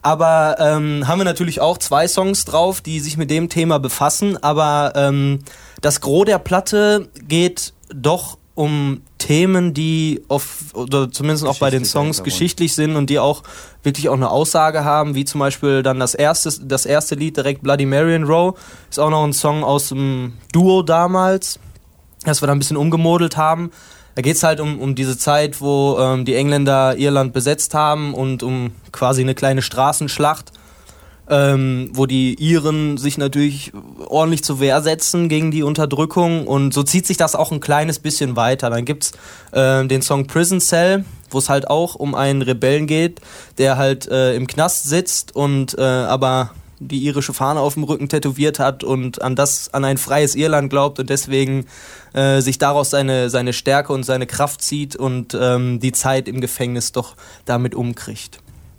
Aber 0.00 0.56
ähm, 0.58 1.06
haben 1.06 1.18
wir 1.18 1.24
natürlich 1.24 1.60
auch 1.60 1.76
zwei 1.76 2.08
Songs 2.08 2.44
drauf, 2.44 2.80
die 2.80 3.00
sich 3.00 3.16
mit 3.18 3.30
dem 3.30 3.48
Thema 3.50 3.78
befassen. 3.78 4.42
Aber 4.42 4.92
ähm, 4.94 5.40
das 5.82 6.00
Gros 6.00 6.24
der 6.24 6.38
Platte 6.38 7.08
geht 7.26 7.74
doch 7.92 8.37
um 8.58 9.02
Themen, 9.18 9.72
die 9.72 10.24
auf, 10.26 10.74
oder 10.74 11.12
zumindest 11.12 11.46
auch 11.46 11.60
bei 11.60 11.70
den 11.70 11.84
Songs 11.84 12.24
geschichtlich 12.24 12.74
sind 12.74 12.96
und 12.96 13.08
die 13.08 13.20
auch 13.20 13.44
wirklich 13.84 14.08
auch 14.08 14.14
eine 14.14 14.30
Aussage 14.30 14.82
haben, 14.82 15.14
wie 15.14 15.24
zum 15.24 15.38
Beispiel 15.38 15.84
dann 15.84 16.00
das 16.00 16.16
erste, 16.16 16.50
das 16.66 16.84
erste 16.84 17.14
Lied 17.14 17.36
direkt 17.36 17.62
Bloody 17.62 17.86
Mary 17.86 18.16
and 18.16 18.28
Row, 18.28 18.58
ist 18.90 18.98
auch 18.98 19.10
noch 19.10 19.22
ein 19.22 19.32
Song 19.32 19.62
aus 19.62 19.90
dem 19.90 20.32
Duo 20.52 20.82
damals, 20.82 21.60
das 22.24 22.42
wir 22.42 22.48
da 22.48 22.52
ein 22.52 22.58
bisschen 22.58 22.76
umgemodelt 22.76 23.36
haben. 23.36 23.70
Da 24.16 24.22
geht's 24.22 24.42
halt 24.42 24.58
um, 24.58 24.80
um 24.80 24.96
diese 24.96 25.16
Zeit, 25.16 25.60
wo 25.60 25.96
ähm, 26.00 26.24
die 26.24 26.34
Engländer 26.34 26.96
Irland 26.96 27.32
besetzt 27.32 27.74
haben 27.74 28.12
und 28.12 28.42
um 28.42 28.72
quasi 28.90 29.20
eine 29.20 29.36
kleine 29.36 29.62
Straßenschlacht, 29.62 30.50
ähm, 31.28 31.90
wo 31.92 32.06
die 32.06 32.34
Iren 32.34 32.96
sich 32.96 33.18
natürlich 33.18 33.72
ordentlich 34.06 34.42
zur 34.42 34.60
Wehr 34.60 34.80
setzen 34.82 35.28
gegen 35.28 35.50
die 35.50 35.62
Unterdrückung 35.62 36.46
und 36.46 36.72
so 36.72 36.82
zieht 36.82 37.06
sich 37.06 37.16
das 37.16 37.34
auch 37.34 37.52
ein 37.52 37.60
kleines 37.60 37.98
bisschen 37.98 38.36
weiter. 38.36 38.70
Dann 38.70 38.84
gibt's 38.84 39.12
äh, 39.52 39.84
den 39.86 40.02
Song 40.02 40.26
Prison 40.26 40.60
Cell, 40.60 41.04
wo 41.30 41.38
es 41.38 41.48
halt 41.48 41.68
auch 41.68 41.94
um 41.94 42.14
einen 42.14 42.42
Rebellen 42.42 42.86
geht, 42.86 43.20
der 43.58 43.76
halt 43.76 44.08
äh, 44.08 44.34
im 44.34 44.46
Knast 44.46 44.84
sitzt 44.84 45.36
und 45.36 45.76
äh, 45.78 45.82
aber 45.82 46.52
die 46.80 47.04
irische 47.04 47.32
Fahne 47.32 47.60
auf 47.60 47.74
dem 47.74 47.84
Rücken 47.84 48.08
tätowiert 48.08 48.58
hat 48.58 48.84
und 48.84 49.20
an 49.20 49.34
das, 49.34 49.74
an 49.74 49.84
ein 49.84 49.98
freies 49.98 50.34
Irland 50.34 50.70
glaubt 50.70 51.00
und 51.00 51.10
deswegen 51.10 51.66
äh, 52.12 52.40
sich 52.40 52.58
daraus 52.58 52.90
seine, 52.90 53.30
seine 53.30 53.52
Stärke 53.52 53.92
und 53.92 54.04
seine 54.04 54.26
Kraft 54.26 54.62
zieht 54.62 54.96
und 54.96 55.36
ähm, 55.38 55.80
die 55.80 55.92
Zeit 55.92 56.28
im 56.28 56.40
Gefängnis 56.40 56.92
doch 56.92 57.16
damit 57.44 57.74
umkriegt. 57.74 58.38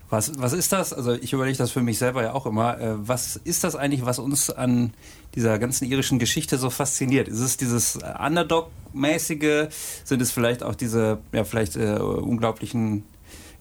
Was, 0.10 0.40
was 0.40 0.54
ist 0.54 0.72
das? 0.72 0.92
Also 0.92 1.14
ich 1.14 1.34
überlege 1.34 1.58
das 1.58 1.72
für 1.72 1.82
mich 1.82 2.00
selber 2.00 2.24
ja 2.24 2.34
auch 2.34 2.46
immer. 2.46 2.80
Äh, 2.80 3.08
was 3.08 3.36
ist 3.36 3.64
das 3.64 3.76
eigentlich, 3.76 4.06
was 4.06 4.18
uns 4.18 4.50
an 4.50 4.94
dieser 5.36 5.60
ganzen 5.60 5.86
irischen 5.86 6.18
Geschichte 6.18 6.58
so 6.58 6.70
fasziniert? 6.70 7.28
Ist 7.28 7.40
es 7.40 7.58
dieses 7.58 7.98
Underdog-mäßige? 7.98 9.68
Sind 10.04 10.22
es 10.22 10.32
vielleicht 10.32 10.64
auch 10.64 10.74
diese, 10.74 11.20
ja 11.32 11.44
vielleicht 11.44 11.76
äh, 11.76 11.94
unglaublichen 12.00 13.04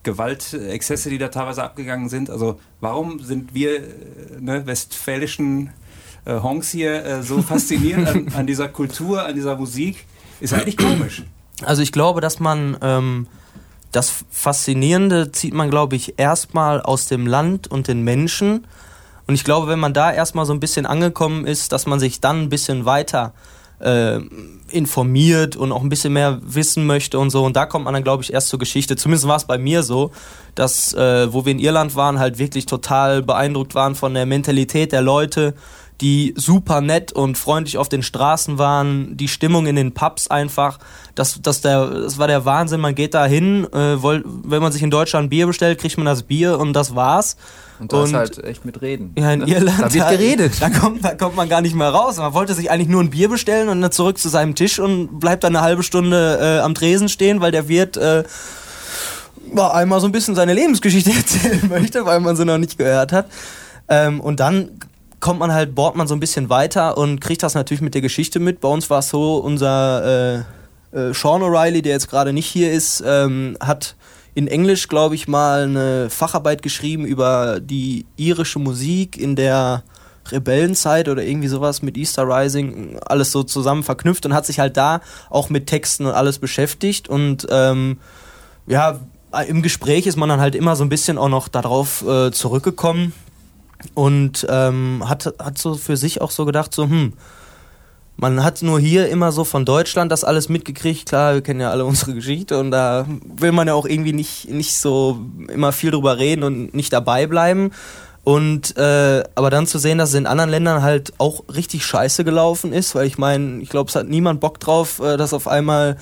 Gewaltexzesse, 0.04 1.10
die 1.10 1.18
da 1.18 1.28
teilweise 1.28 1.62
abgegangen 1.62 2.08
sind? 2.08 2.30
Also 2.30 2.58
warum 2.80 3.20
sind 3.20 3.52
wir 3.52 3.76
äh, 3.76 3.82
ne, 4.40 4.66
westfälischen 4.66 5.70
äh, 6.24 6.40
Honks 6.40 6.70
hier 6.70 7.04
äh, 7.04 7.22
so 7.22 7.42
fasziniert 7.42 8.08
an, 8.08 8.28
an 8.34 8.46
dieser 8.46 8.68
Kultur, 8.68 9.24
an 9.24 9.34
dieser 9.34 9.56
Musik? 9.56 10.06
Ist 10.40 10.54
eigentlich 10.54 10.78
komisch. 10.78 11.24
Also 11.62 11.82
ich 11.82 11.92
glaube, 11.92 12.20
dass 12.20 12.40
man 12.40 12.78
ähm, 12.80 13.26
das 13.92 14.24
Faszinierende 14.30 15.32
zieht 15.32 15.54
man, 15.54 15.70
glaube 15.70 15.96
ich, 15.96 16.18
erstmal 16.18 16.80
aus 16.82 17.06
dem 17.06 17.26
Land 17.26 17.68
und 17.68 17.88
den 17.88 18.02
Menschen. 18.02 18.66
Und 19.26 19.34
ich 19.34 19.44
glaube, 19.44 19.68
wenn 19.68 19.78
man 19.78 19.94
da 19.94 20.12
erstmal 20.12 20.46
so 20.46 20.52
ein 20.52 20.60
bisschen 20.60 20.86
angekommen 20.86 21.46
ist, 21.46 21.72
dass 21.72 21.86
man 21.86 22.00
sich 22.00 22.20
dann 22.20 22.42
ein 22.42 22.48
bisschen 22.48 22.84
weiter 22.84 23.32
äh, 23.80 24.18
informiert 24.70 25.56
und 25.56 25.72
auch 25.72 25.82
ein 25.82 25.88
bisschen 25.88 26.12
mehr 26.12 26.40
wissen 26.42 26.86
möchte 26.86 27.18
und 27.18 27.30
so. 27.30 27.44
Und 27.44 27.56
da 27.56 27.66
kommt 27.66 27.84
man 27.84 27.94
dann, 27.94 28.04
glaube 28.04 28.22
ich, 28.22 28.32
erst 28.32 28.48
zur 28.48 28.58
Geschichte. 28.58 28.96
Zumindest 28.96 29.28
war 29.28 29.36
es 29.36 29.44
bei 29.44 29.58
mir 29.58 29.82
so, 29.82 30.10
dass, 30.54 30.92
äh, 30.94 31.32
wo 31.32 31.44
wir 31.44 31.52
in 31.52 31.58
Irland 31.58 31.94
waren, 31.94 32.18
halt 32.18 32.38
wirklich 32.38 32.66
total 32.66 33.22
beeindruckt 33.22 33.74
waren 33.74 33.94
von 33.94 34.14
der 34.14 34.26
Mentalität 34.26 34.92
der 34.92 35.02
Leute, 35.02 35.54
die 36.00 36.34
super 36.36 36.80
nett 36.80 37.12
und 37.12 37.36
freundlich 37.36 37.76
auf 37.78 37.88
den 37.88 38.02
Straßen 38.02 38.58
waren, 38.58 39.16
die 39.16 39.28
Stimmung 39.28 39.66
in 39.66 39.76
den 39.76 39.92
Pubs 39.92 40.28
einfach, 40.28 40.78
das, 41.14 41.40
das, 41.42 41.60
der, 41.60 41.86
das 41.86 42.18
war 42.18 42.28
der 42.28 42.44
Wahnsinn, 42.44 42.80
man 42.80 42.94
geht 42.94 43.14
da 43.14 43.26
hin, 43.26 43.66
äh, 43.72 43.96
wenn 44.02 44.62
man 44.62 44.70
sich 44.72 44.82
in 44.82 44.90
Deutschland 44.90 45.30
Bier 45.30 45.46
bestellt, 45.46 45.80
kriegt 45.80 45.96
man 45.96 46.06
das 46.06 46.22
Bier 46.22 46.58
und 46.58 46.72
das 46.72 46.94
war's. 46.94 47.36
Und 47.80 47.92
du 47.92 47.98
hast 47.98 48.12
halt 48.12 48.42
echt 48.42 48.64
mit 48.64 48.82
Reden. 48.82 49.12
Ja, 49.16 49.32
in 49.32 49.40
Ne? 49.40 49.46
Irland. 49.54 49.80
Da 49.80 49.92
wird 49.94 50.08
geredet. 50.10 50.52
Da 50.60 50.68
kommt, 50.68 51.04
da 51.04 51.14
kommt 51.14 51.36
man 51.36 51.48
gar 51.48 51.60
nicht 51.60 51.76
mehr 51.76 51.90
raus. 51.90 52.16
Man 52.16 52.34
wollte 52.34 52.54
sich 52.54 52.70
eigentlich 52.70 52.88
nur 52.88 53.00
ein 53.02 53.10
Bier 53.10 53.28
bestellen 53.28 53.68
und 53.68 53.80
dann 53.80 53.92
zurück 53.92 54.18
zu 54.18 54.28
seinem 54.28 54.56
Tisch 54.56 54.80
und 54.80 55.20
bleibt 55.20 55.44
dann 55.44 55.54
eine 55.54 55.64
halbe 55.64 55.84
Stunde 55.84 56.38
äh, 56.40 56.58
am 56.60 56.74
Tresen 56.74 57.08
stehen, 57.08 57.40
weil 57.40 57.52
der 57.52 57.68
Wirt 57.68 57.96
äh, 57.96 58.24
einmal 59.56 60.00
so 60.00 60.06
ein 60.06 60.12
bisschen 60.12 60.34
seine 60.34 60.54
Lebensgeschichte 60.54 61.10
erzählen 61.16 61.68
möchte, 61.68 62.04
weil 62.04 62.18
man 62.20 62.36
sie 62.36 62.44
noch 62.44 62.58
nicht 62.58 62.78
gehört 62.78 63.12
hat. 63.12 63.26
Ähm, 63.88 64.20
und 64.20 64.40
dann 64.40 64.70
kommt 65.20 65.40
man 65.40 65.52
halt, 65.52 65.74
bohrt 65.74 65.96
man 65.96 66.06
so 66.06 66.14
ein 66.14 66.20
bisschen 66.20 66.48
weiter 66.48 66.96
und 66.96 67.20
kriegt 67.20 67.42
das 67.42 67.54
natürlich 67.54 67.80
mit 67.80 67.94
der 67.94 68.02
Geschichte 68.02 68.38
mit. 68.38 68.60
Bei 68.60 68.68
uns 68.68 68.88
war 68.90 69.00
es 69.00 69.08
so, 69.08 69.38
unser 69.38 70.44
äh, 70.92 70.98
äh, 70.98 71.12
Sean 71.12 71.42
O'Reilly, 71.42 71.82
der 71.82 71.92
jetzt 71.92 72.08
gerade 72.08 72.32
nicht 72.32 72.46
hier 72.46 72.72
ist, 72.72 73.02
ähm, 73.04 73.56
hat 73.60 73.96
in 74.34 74.46
Englisch, 74.46 74.88
glaube 74.88 75.14
ich, 75.16 75.26
mal 75.26 75.64
eine 75.64 76.10
Facharbeit 76.10 76.62
geschrieben 76.62 77.04
über 77.04 77.58
die 77.60 78.06
irische 78.16 78.60
Musik 78.60 79.16
in 79.16 79.34
der 79.34 79.82
Rebellenzeit 80.30 81.08
oder 81.08 81.24
irgendwie 81.24 81.48
sowas 81.48 81.82
mit 81.82 81.96
Easter 81.96 82.24
Rising, 82.24 82.98
alles 83.04 83.32
so 83.32 83.42
zusammen 83.42 83.82
verknüpft 83.82 84.26
und 84.26 84.34
hat 84.34 84.46
sich 84.46 84.60
halt 84.60 84.76
da 84.76 85.00
auch 85.30 85.50
mit 85.50 85.66
Texten 85.66 86.06
und 86.06 86.12
alles 86.12 86.38
beschäftigt 86.38 87.08
und 87.08 87.46
ähm, 87.50 87.98
ja, 88.66 89.00
im 89.46 89.62
Gespräch 89.62 90.06
ist 90.06 90.16
man 90.16 90.28
dann 90.28 90.40
halt 90.40 90.54
immer 90.54 90.76
so 90.76 90.84
ein 90.84 90.88
bisschen 90.88 91.18
auch 91.18 91.28
noch 91.28 91.48
darauf 91.48 92.06
äh, 92.06 92.30
zurückgekommen 92.30 93.12
und 93.94 94.46
ähm, 94.48 95.04
hat, 95.06 95.34
hat 95.38 95.58
so 95.58 95.74
für 95.74 95.96
sich 95.96 96.20
auch 96.20 96.30
so 96.30 96.44
gedacht, 96.44 96.74
so, 96.74 96.84
hm, 96.84 97.12
man 98.16 98.42
hat 98.42 98.62
nur 98.62 98.80
hier 98.80 99.08
immer 99.08 99.30
so 99.30 99.44
von 99.44 99.64
Deutschland 99.64 100.10
das 100.10 100.24
alles 100.24 100.48
mitgekriegt. 100.48 101.08
Klar, 101.08 101.34
wir 101.34 101.40
kennen 101.40 101.60
ja 101.60 101.70
alle 101.70 101.84
unsere 101.86 102.14
Geschichte 102.14 102.58
und 102.58 102.70
da 102.70 103.06
will 103.24 103.52
man 103.52 103.68
ja 103.68 103.74
auch 103.74 103.86
irgendwie 103.86 104.12
nicht, 104.12 104.50
nicht 104.50 104.74
so 104.74 105.20
immer 105.52 105.72
viel 105.72 105.92
drüber 105.92 106.18
reden 106.18 106.42
und 106.42 106.74
nicht 106.74 106.92
dabei 106.92 107.26
bleiben. 107.26 107.70
Und 108.24 108.76
äh, 108.76 109.22
aber 109.36 109.48
dann 109.48 109.66
zu 109.66 109.78
sehen, 109.78 109.96
dass 109.96 110.10
es 110.10 110.14
in 110.16 110.26
anderen 110.26 110.50
Ländern 110.50 110.82
halt 110.82 111.14
auch 111.16 111.44
richtig 111.54 111.86
scheiße 111.86 112.24
gelaufen 112.24 112.74
ist, 112.74 112.94
weil 112.94 113.06
ich 113.06 113.16
meine, 113.16 113.62
ich 113.62 113.70
glaube, 113.70 113.88
es 113.88 113.96
hat 113.96 114.08
niemand 114.08 114.40
Bock 114.40 114.60
drauf, 114.60 115.00
äh, 115.00 115.16
dass 115.16 115.32
auf 115.32 115.48
einmal 115.48 115.96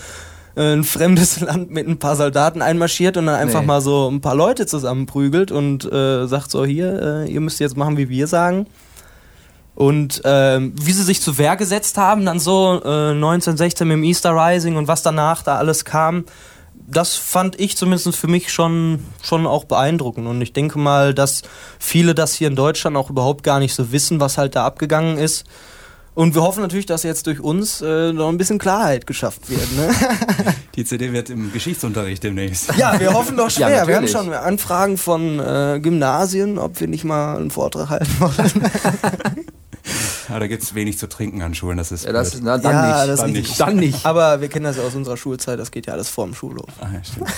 ein 0.57 0.85
fremdes 0.85 1.41
Land 1.41 1.71
mit 1.71 1.87
ein 1.87 1.99
paar 1.99 2.17
Soldaten 2.17 2.63
einmarschiert 2.63 3.17
und 3.17 3.27
dann 3.27 3.35
einfach 3.35 3.61
Nee. 3.61 3.67
mal 3.67 3.81
so 3.81 4.09
ein 4.11 4.21
paar 4.21 4.35
Leute 4.35 4.67
zusammenprügelt 4.67 5.53
und 5.53 5.85
äh, 5.91 6.27
sagt 6.27 6.51
so, 6.51 6.65
hier, 6.65 7.25
äh, 7.27 7.31
ihr 7.31 7.41
müsst 7.41 7.61
jetzt 7.61 7.77
machen, 7.77 7.97
wie 7.97 8.09
wir 8.09 8.27
sagen. 8.27 8.67
Und 9.75 10.23
ähm, 10.25 10.73
wie 10.81 10.93
sie 10.93 11.03
sich 11.03 11.21
zu 11.21 11.37
Wehr 11.37 11.57
gesetzt 11.57 11.99
haben, 11.99 12.25
dann 12.25 12.41
so 12.41 12.81
äh, 12.83 13.11
1916 13.11 13.87
mit 13.87 13.97
dem 13.99 14.05
Easter 14.05 14.31
Rising 14.33 14.77
und 14.77 14.89
was 14.89 15.03
danach 15.03 15.43
da 15.43 15.57
alles 15.59 15.85
kam, 15.85 16.25
das 16.89 17.17
fand 17.17 17.61
ich 17.61 17.77
zumindest 17.77 18.17
für 18.17 18.27
mich 18.29 18.51
schon, 18.53 19.01
schon 19.23 19.47
auch 19.47 19.65
beeindruckend. 19.65 20.27
Und 20.27 20.41
ich 20.41 20.55
denke 20.55 20.79
mal, 20.79 21.13
dass 21.13 21.43
viele 21.79 22.15
das 22.15 22.33
hier 22.33 22.49
in 22.49 22.57
Deutschland 22.57 22.97
auch 22.97 23.11
überhaupt 23.11 23.43
gar 23.43 23.59
nicht 23.59 23.75
so 23.75 23.93
wissen, 23.93 24.19
was 24.21 24.39
halt 24.39 24.57
da 24.57 24.65
abgegangen 24.65 25.19
ist. 25.19 25.45
Und 26.17 26.35
wir 26.35 26.41
hoffen 26.43 26.63
natürlich, 26.63 26.87
dass 26.87 27.03
jetzt 27.03 27.27
durch 27.27 27.41
uns 27.41 27.83
äh, 27.83 28.11
noch 28.13 28.31
ein 28.31 28.39
bisschen 28.39 28.59
Klarheit 28.59 29.07
geschafft 29.07 29.51
wird. 29.51 29.71
Ne? 29.77 29.91
Die 30.75 30.85
CD 30.87 31.13
wird 31.13 31.29
im 31.29 31.53
Geschichtsunterricht 31.53 32.23
demnächst. 32.25 32.75
ja, 32.79 32.99
wir 32.99 33.13
hoffen 33.13 33.37
doch 33.37 33.51
schwer. 33.53 33.69
Ja, 33.69 33.87
wir 33.87 33.97
haben 33.97 34.09
schon 34.09 34.33
Anfragen 34.33 34.97
von 34.97 35.39
äh, 35.39 35.79
Gymnasien, 35.81 36.59
ob 36.59 36.81
wir 36.81 36.89
nicht 36.89 37.05
mal 37.05 37.37
einen 37.37 37.51
Vortrag 37.51 37.91
halten 37.91 38.09
wollen. 38.19 38.71
Aber 40.31 40.41
da 40.41 40.47
gibt 40.49 40.63
es 40.63 40.75
wenig 40.75 40.99
zu 40.99 41.07
trinken 41.07 41.43
an 41.43 41.55
Schulen, 41.55 41.77
das 41.77 41.93
ist 41.93 42.07
Ja, 42.07 42.13
das, 42.13 42.41
na, 42.41 42.57
dann 42.59 42.73
Ja, 42.73 42.97
nicht. 42.97 43.09
das 43.11 43.21
dann 43.21 43.35
ist 43.35 43.37
nicht. 43.49 43.61
Dann 43.61 43.77
nicht. 43.77 44.07
Aber 44.07 44.41
wir 44.41 44.49
kennen 44.49 44.65
das 44.65 44.79
ja 44.79 44.85
aus 44.85 44.95
unserer 44.95 45.19
Schulzeit, 45.19 45.59
das 45.61 45.71
geht 45.71 45.87
ja 45.87 45.93
alles 45.93 46.09
vorm 46.09 46.35
Schulhof. 46.35 46.65
Ah, 46.81 46.89
ja, 46.95 47.05
stimmt. 47.05 47.29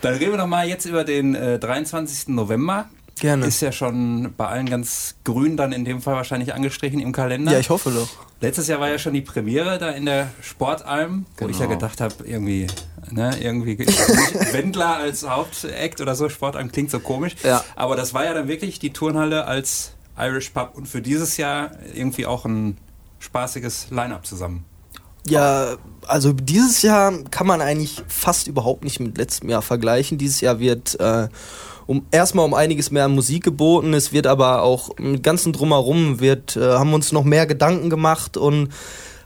Dann 0.00 0.14
reden 0.14 0.30
wir 0.30 0.38
doch 0.38 0.46
mal 0.46 0.66
jetzt 0.68 0.86
über 0.86 1.02
den 1.04 1.34
äh, 1.34 1.58
23. 1.58 2.28
November. 2.28 2.88
Gerne. 3.18 3.46
Ist 3.46 3.62
ja 3.62 3.72
schon 3.72 4.34
bei 4.36 4.46
allen 4.46 4.68
ganz 4.68 5.14
grün 5.24 5.56
dann 5.56 5.72
in 5.72 5.84
dem 5.86 6.02
Fall 6.02 6.14
wahrscheinlich 6.16 6.52
angestrichen 6.52 7.00
im 7.00 7.12
Kalender. 7.12 7.52
Ja, 7.52 7.58
ich 7.58 7.70
hoffe 7.70 7.90
doch. 7.90 8.08
Letztes 8.42 8.68
Jahr 8.68 8.78
war 8.80 8.90
ja 8.90 8.98
schon 8.98 9.14
die 9.14 9.22
Premiere 9.22 9.78
da 9.78 9.88
in 9.90 10.04
der 10.04 10.28
Sportalm, 10.42 11.24
wo 11.38 11.48
ich 11.48 11.58
ja 11.58 11.64
Genau. 11.64 11.76
gedacht 11.78 12.02
habe, 12.02 12.14
irgendwie, 12.24 12.66
ne, 13.10 13.34
irgendwie 13.40 13.78
Wendler 14.52 14.96
als 14.96 15.26
Hauptakt 15.28 16.02
oder 16.02 16.14
so, 16.14 16.28
Sportalm 16.28 16.70
klingt 16.70 16.90
so 16.90 17.00
komisch. 17.00 17.36
Ja. 17.42 17.64
Aber 17.74 17.96
das 17.96 18.12
war 18.12 18.24
ja 18.26 18.34
dann 18.34 18.48
wirklich 18.48 18.78
die 18.78 18.92
Turnhalle 18.92 19.46
als 19.46 19.92
Irish 20.18 20.50
Pub 20.50 20.72
und 20.74 20.86
für 20.86 21.00
dieses 21.00 21.38
Jahr 21.38 21.70
irgendwie 21.94 22.26
auch 22.26 22.44
ein 22.44 22.76
spaßiges 23.18 23.88
Line-Up 23.90 24.26
zusammen. 24.26 24.64
Ja, 25.26 25.76
also 26.06 26.32
dieses 26.34 26.82
Jahr 26.82 27.12
kann 27.30 27.46
man 27.46 27.60
eigentlich 27.62 28.02
fast 28.08 28.46
überhaupt 28.46 28.84
nicht 28.84 29.00
mit 29.00 29.16
letztem 29.18 29.48
Jahr 29.48 29.62
vergleichen. 29.62 30.18
Dieses 30.18 30.40
Jahr 30.40 30.60
wird 30.60 31.00
äh, 31.00 31.28
um 31.86 32.06
erstmal 32.10 32.44
um 32.44 32.54
einiges 32.54 32.90
mehr 32.90 33.08
Musik 33.08 33.44
geboten. 33.44 33.94
Es 33.94 34.12
wird 34.12 34.26
aber 34.26 34.62
auch 34.62 34.90
mit 34.98 35.22
ganzen 35.22 35.52
drumherum 35.52 36.20
wird 36.20 36.56
äh, 36.56 36.74
haben 36.74 36.94
uns 36.94 37.12
noch 37.12 37.24
mehr 37.24 37.46
Gedanken 37.46 37.90
gemacht 37.90 38.36
und 38.36 38.68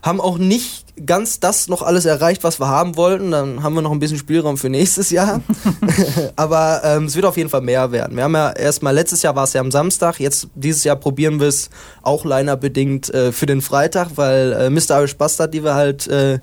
haben 0.03 0.19
auch 0.19 0.37
nicht 0.37 1.05
ganz 1.05 1.39
das 1.39 1.67
noch 1.67 1.83
alles 1.83 2.05
erreicht, 2.05 2.43
was 2.43 2.59
wir 2.59 2.67
haben 2.67 2.95
wollten. 2.95 3.31
Dann 3.31 3.63
haben 3.63 3.75
wir 3.75 3.81
noch 3.81 3.91
ein 3.91 3.99
bisschen 3.99 4.17
Spielraum 4.17 4.57
für 4.57 4.69
nächstes 4.69 5.09
Jahr. 5.11 5.41
Aber 6.35 6.81
ähm, 6.83 7.05
es 7.05 7.15
wird 7.15 7.25
auf 7.25 7.37
jeden 7.37 7.49
Fall 7.49 7.61
mehr 7.61 7.91
werden. 7.91 8.15
Wir 8.15 8.23
haben 8.23 8.33
ja 8.33 8.51
erstmal, 8.51 8.95
letztes 8.95 9.21
Jahr 9.21 9.35
war 9.35 9.43
es 9.43 9.53
ja 9.53 9.61
am 9.61 9.71
Samstag, 9.71 10.19
jetzt 10.19 10.47
dieses 10.55 10.83
Jahr 10.83 10.95
probieren 10.95 11.39
wir 11.39 11.47
es 11.47 11.69
auch 12.01 12.25
Liner-bedingt 12.25 13.13
äh, 13.13 13.31
für 13.31 13.45
den 13.45 13.61
Freitag, 13.61 14.09
weil 14.15 14.53
äh, 14.53 14.69
Mr. 14.69 14.99
Irish 14.99 15.17
Bastard, 15.17 15.53
die 15.53 15.63
wir 15.63 15.75
halt 15.75 16.07
äh, 16.07 16.39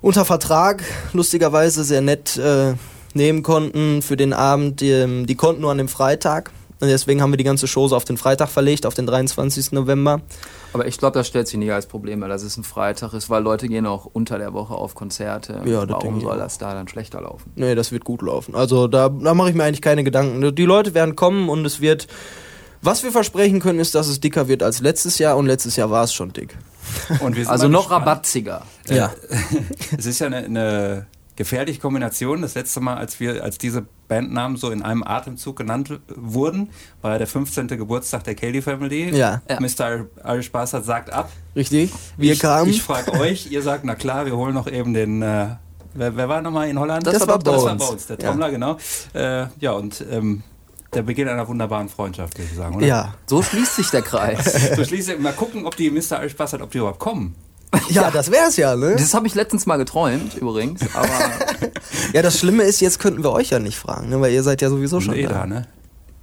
unter 0.00 0.24
Vertrag 0.24 0.82
lustigerweise 1.12 1.82
sehr 1.82 2.00
nett 2.00 2.36
äh, 2.36 2.74
nehmen 3.18 3.42
konnten 3.42 4.00
für 4.00 4.16
den 4.16 4.32
Abend, 4.32 4.80
die, 4.80 5.26
die 5.26 5.34
konnten 5.34 5.60
nur 5.60 5.70
an 5.70 5.76
dem 5.78 5.88
Freitag. 5.88 6.50
Und 6.80 6.86
deswegen 6.86 7.20
haben 7.20 7.32
wir 7.32 7.36
die 7.36 7.44
ganze 7.44 7.66
Show 7.66 7.88
so 7.88 7.96
auf 7.96 8.04
den 8.04 8.16
Freitag 8.16 8.48
verlegt, 8.50 8.86
auf 8.86 8.94
den 8.94 9.04
23. 9.04 9.72
November. 9.72 10.20
Aber 10.72 10.86
ich 10.86 10.96
glaube, 10.96 11.18
das 11.18 11.26
stellt 11.26 11.48
sich 11.48 11.58
nicht 11.58 11.72
als 11.72 11.86
Problem, 11.86 12.20
weil 12.20 12.28
das 12.28 12.44
ist 12.44 12.56
ein 12.56 12.62
Freitag 12.62 13.14
ist, 13.14 13.28
weil 13.28 13.42
Leute 13.42 13.66
gehen 13.66 13.84
auch 13.84 14.04
unter 14.04 14.38
der 14.38 14.52
Woche 14.52 14.74
auf 14.74 14.94
Konzerte. 14.94 15.60
Ja, 15.64 15.88
Warum 15.88 16.20
soll 16.20 16.38
das 16.38 16.58
da 16.58 16.74
dann 16.74 16.86
schlechter 16.86 17.20
laufen? 17.20 17.50
Nee, 17.56 17.74
das 17.74 17.90
wird 17.90 18.04
gut 18.04 18.22
laufen. 18.22 18.54
Also 18.54 18.86
da, 18.86 19.08
da 19.08 19.34
mache 19.34 19.48
ich 19.50 19.56
mir 19.56 19.64
eigentlich 19.64 19.82
keine 19.82 20.04
Gedanken. 20.04 20.54
Die 20.54 20.64
Leute 20.64 20.94
werden 20.94 21.16
kommen 21.16 21.48
und 21.48 21.64
es 21.66 21.80
wird. 21.80 22.06
Was 22.80 23.02
wir 23.02 23.10
versprechen 23.10 23.58
können, 23.58 23.80
ist, 23.80 23.96
dass 23.96 24.06
es 24.06 24.20
dicker 24.20 24.46
wird 24.46 24.62
als 24.62 24.78
letztes 24.78 25.18
Jahr 25.18 25.36
und 25.36 25.46
letztes 25.46 25.74
Jahr 25.74 25.90
war 25.90 26.04
es 26.04 26.14
schon 26.14 26.32
dick. 26.32 26.56
Und 27.18 27.34
wir 27.34 27.42
sind 27.42 27.50
Also 27.50 27.66
noch 27.66 27.88
gespannt. 27.88 28.06
rabatziger. 28.06 28.62
Ja. 28.88 29.12
Es 29.98 30.06
ist 30.06 30.20
ja 30.20 30.28
eine, 30.28 30.36
eine 30.44 31.06
gefährliche 31.38 31.78
Kombination. 31.80 32.42
Das 32.42 32.54
letzte 32.56 32.80
Mal, 32.80 32.96
als 32.96 33.20
wir, 33.20 33.44
als 33.44 33.58
diese 33.58 33.86
Bandnamen 34.08 34.56
so 34.56 34.70
in 34.70 34.82
einem 34.82 35.04
Atemzug 35.04 35.56
genannt 35.56 36.00
wurden, 36.08 36.70
war 37.00 37.12
ja 37.12 37.18
der 37.18 37.28
15. 37.28 37.68
Geburtstag 37.68 38.24
der 38.24 38.34
Kelly 38.34 38.60
Family. 38.60 39.16
Ja. 39.16 39.40
Ja. 39.48 39.60
Mr. 39.60 40.06
Irish 40.24 40.50
Bastard 40.50 40.84
sagt 40.84 41.12
ab. 41.12 41.30
Richtig? 41.54 41.92
Wir 42.16 42.32
ich, 42.32 42.40
kamen. 42.40 42.68
Ich 42.68 42.82
frage 42.82 43.12
euch, 43.12 43.52
ihr 43.52 43.62
sagt, 43.62 43.84
na 43.84 43.94
klar, 43.94 44.26
wir 44.26 44.36
holen 44.36 44.52
noch 44.52 44.66
eben 44.66 44.92
den. 44.92 45.22
Äh, 45.22 45.56
wer, 45.94 46.16
wer 46.16 46.28
war 46.28 46.42
nochmal 46.42 46.68
in 46.68 46.78
Holland? 46.78 47.06
Das 47.06 47.26
war 47.26 47.38
Das 47.38 47.54
war 47.54 47.68
Bones. 47.68 47.86
Bones, 47.86 48.06
der 48.08 48.18
Ja. 48.18 48.28
Trommler, 48.28 48.50
genau. 48.50 48.76
Äh, 49.14 49.46
ja, 49.60 49.72
und 49.72 50.04
ähm, 50.10 50.42
der 50.92 51.02
Beginn 51.02 51.28
einer 51.28 51.46
wunderbaren 51.46 51.88
Freundschaft, 51.88 52.36
würde 52.36 52.48
ich 52.50 52.56
sagen, 52.56 52.74
oder? 52.74 52.86
ja. 52.86 53.14
So 53.26 53.42
schließt 53.42 53.76
sich 53.76 53.90
der 53.90 54.02
Kreis. 54.02 54.72
So 54.76 54.84
schließlich 54.84 55.20
mal 55.20 55.32
gucken, 55.34 55.66
ob 55.66 55.76
die 55.76 55.88
Mr. 55.88 56.20
Irish 56.20 56.34
Bastard, 56.34 56.62
ob 56.62 56.72
die 56.72 56.78
überhaupt 56.78 56.98
kommen. 56.98 57.36
ja, 57.94 58.10
das 58.10 58.30
wär's 58.30 58.56
ja, 58.56 58.76
ne? 58.76 58.96
Das 58.96 59.14
habe 59.14 59.26
ich 59.26 59.34
letztens 59.34 59.66
mal 59.66 59.76
geträumt, 59.76 60.34
übrigens. 60.34 60.80
Aber 60.94 61.08
Ja, 62.12 62.22
das 62.22 62.38
Schlimme 62.38 62.62
ist, 62.62 62.80
jetzt 62.80 62.98
könnten 62.98 63.22
wir 63.22 63.32
euch 63.32 63.50
ja 63.50 63.58
nicht 63.58 63.78
fragen, 63.78 64.08
ne? 64.08 64.20
weil 64.20 64.32
ihr 64.32 64.42
seid 64.42 64.62
ja 64.62 64.70
sowieso 64.70 65.00
schon 65.00 65.14
eh 65.14 65.24
da. 65.24 65.40
da, 65.40 65.46
ne? 65.46 65.66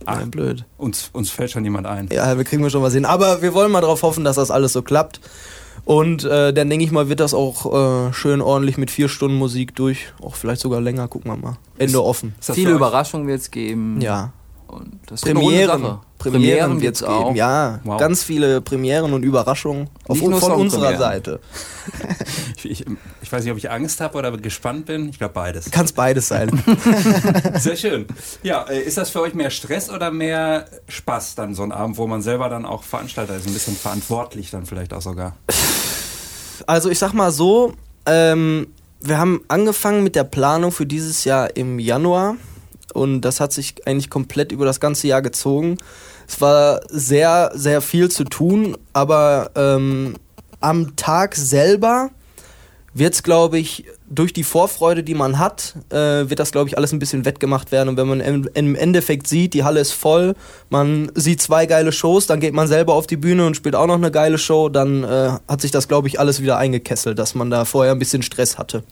Ach, 0.06 0.20
Ja, 0.20 0.26
blöd. 0.26 0.66
uns, 0.78 1.10
uns 1.14 1.30
fällt 1.30 1.52
schon 1.52 1.64
jemand 1.64 1.88
ein. 1.88 2.10
Ja, 2.12 2.38
wir 2.38 2.44
kriegen 2.44 2.62
wir 2.64 2.70
schon 2.70 2.84
was 2.84 2.94
hin. 2.94 3.06
Aber 3.06 3.42
wir 3.42 3.54
wollen 3.54 3.72
mal 3.72 3.82
darauf 3.82 4.04
hoffen, 4.04 4.24
dass 4.24 4.36
das 4.36 4.52
alles 4.52 4.74
so 4.74 4.82
klappt. 4.82 5.20
Und 5.84 6.24
äh, 6.24 6.54
dann 6.54 6.70
denke 6.70 6.86
ich 6.86 6.92
mal, 6.92 7.10
wird 7.10 7.20
das 7.20 7.34
auch 7.34 8.10
äh, 8.10 8.14
schön 8.14 8.42
ordentlich 8.42 8.78
mit 8.78 8.90
vier 8.90 9.08
Stunden 9.10 9.38
Musik 9.38 9.76
durch. 9.76 10.14
Auch 10.22 10.36
vielleicht 10.36 10.62
sogar 10.62 10.82
länger, 10.82 11.08
gucken 11.08 11.32
wir 11.32 11.38
mal. 11.38 11.58
Ende 11.78 12.04
offen. 12.04 12.34
Ist 12.40 12.52
viele 12.52 12.72
Überraschungen 12.72 13.28
wird 13.28 13.42
es 13.42 13.52
geben. 13.52 14.02
Ja. 14.02 14.32
Und 14.68 15.00
das 15.08 15.22
ist 15.22 15.30
eine 15.30 15.40
runde 15.40 16.04
Premieren. 16.32 16.60
Premieren 16.60 16.82
wird's 16.82 17.02
wird's 17.02 17.24
geben. 17.24 17.36
Ja, 17.36 17.80
Wow. 17.84 18.00
ganz 18.00 18.24
viele 18.24 18.62
Premieren 18.62 19.14
und 19.14 19.24
Überraschungen 19.24 19.90
auf, 20.08 20.18
von 20.18 20.34
unserer. 20.34 20.98
Seite. 20.98 21.40
Ich, 22.58 22.72
ich, 22.82 22.86
ich 23.22 23.32
weiß 23.32 23.44
nicht, 23.44 23.52
ob 23.52 23.60
ich 23.60 23.70
Angst 23.70 24.02
habe 24.02 24.18
oder 24.18 24.36
gespannt 24.38 24.88
bin. 24.88 25.10
Ich 25.10 25.20
glaube 25.20 25.36
beides. 25.36 25.70
Kann 25.70 25.86
es 25.86 25.94
beides 25.94 26.28
sein. 26.30 26.50
Sehr 27.60 27.76
schön. 27.76 28.08
Ja, 28.42 28.64
äh, 28.64 28.80
ist 28.82 28.98
das 28.98 29.12
für 29.12 29.22
euch 29.22 29.36
mehr 29.36 29.52
Stress 29.52 29.92
oder 29.92 30.10
mehr 30.10 30.66
Spaß 30.88 31.36
dann 31.36 31.54
so 31.54 31.62
ein 31.62 31.72
Abend, 31.72 31.98
wo 31.98 32.08
man 32.08 32.24
selber 32.24 32.50
dann 32.50 32.66
auch 32.66 32.82
Veranstalter 32.82 33.36
ist, 33.36 33.46
ein 33.46 33.54
bisschen 33.54 33.76
verantwortlich 33.76 34.50
dann 34.50 34.66
vielleicht 34.66 34.94
auch 34.94 35.02
sogar? 35.02 35.36
Also 36.66 36.90
ich 36.90 36.98
sag 36.98 37.14
mal 37.14 37.32
so, 37.32 37.74
ähm, 38.08 38.68
wir 39.02 39.18
haben 39.20 39.42
angefangen 39.48 40.04
mit 40.04 40.16
der 40.16 40.24
Planung 40.24 40.72
für 40.72 40.86
dieses 40.86 41.24
Jahr 41.24 41.56
im 41.56 41.78
Januar 41.80 42.36
und 42.94 43.22
das 43.22 43.40
hat 43.40 43.54
sich 43.54 43.86
eigentlich 43.88 44.10
komplett 44.10 44.52
über 44.52 44.66
das 44.66 44.80
ganze 44.80 45.08
Jahr 45.08 45.22
gezogen. 45.22 45.78
Es 46.28 46.42
war 46.42 46.82
sehr, 46.90 47.52
sehr 47.54 47.82
viel 47.82 48.10
zu 48.10 48.24
tun, 48.24 48.78
aber 48.94 49.52
ähm, 49.56 50.16
am 50.60 50.96
Tag 50.96 51.36
selber 51.36 52.10
wird 52.96 53.14
es, 53.14 53.24
glaube 53.24 53.60
ich, 53.60 53.86
durch 54.10 54.32
die 54.32 54.44
Vorfreude, 54.44 55.04
die 55.04 55.16
man 55.16 55.38
hat, 55.38 55.76
äh, 55.90 56.30
wird 56.30 56.40
das, 56.40 56.54
glaube 56.54 56.70
ich, 56.70 56.78
alles 56.78 56.94
ein 56.94 57.00
bisschen 57.00 57.26
wettgemacht 57.26 57.74
werden. 57.74 57.90
Und 57.90 57.98
wenn 57.98 58.08
man 58.08 58.22
im, 58.22 58.76
Endeffekt 58.76 59.28
sieht, 59.28 59.54
die 59.54 59.66
Halle 59.66 59.82
ist 59.82 59.92
voll, 59.92 60.36
man 60.70 61.12
sieht 61.14 61.42
zwei 61.42 61.66
geile 61.66 61.92
Shows, 61.92 62.26
dann 62.26 62.40
geht 62.40 62.54
man 62.54 62.68
selber 62.68 62.94
auf 62.94 63.06
die 63.06 63.18
Bühne 63.18 63.46
und 63.46 63.58
spielt 63.58 63.76
auch 63.76 63.88
noch 63.88 63.96
eine 63.96 64.12
geile 64.12 64.38
Show, 64.38 64.70
dann 64.70 65.04
äh, 65.04 65.32
hat 65.48 65.62
sich 65.62 65.72
das, 65.72 65.90
glaube 65.90 66.08
ich, 66.08 66.20
alles 66.22 66.42
wieder 66.42 66.58
eingekesselt, 66.58 67.20
dass 67.20 67.36
man 67.36 67.50
da 67.50 67.66
vorher 67.66 67.92
ein 67.92 68.00
bisschen 68.00 68.22
Stress 68.22 68.58
hatte. 68.58 68.84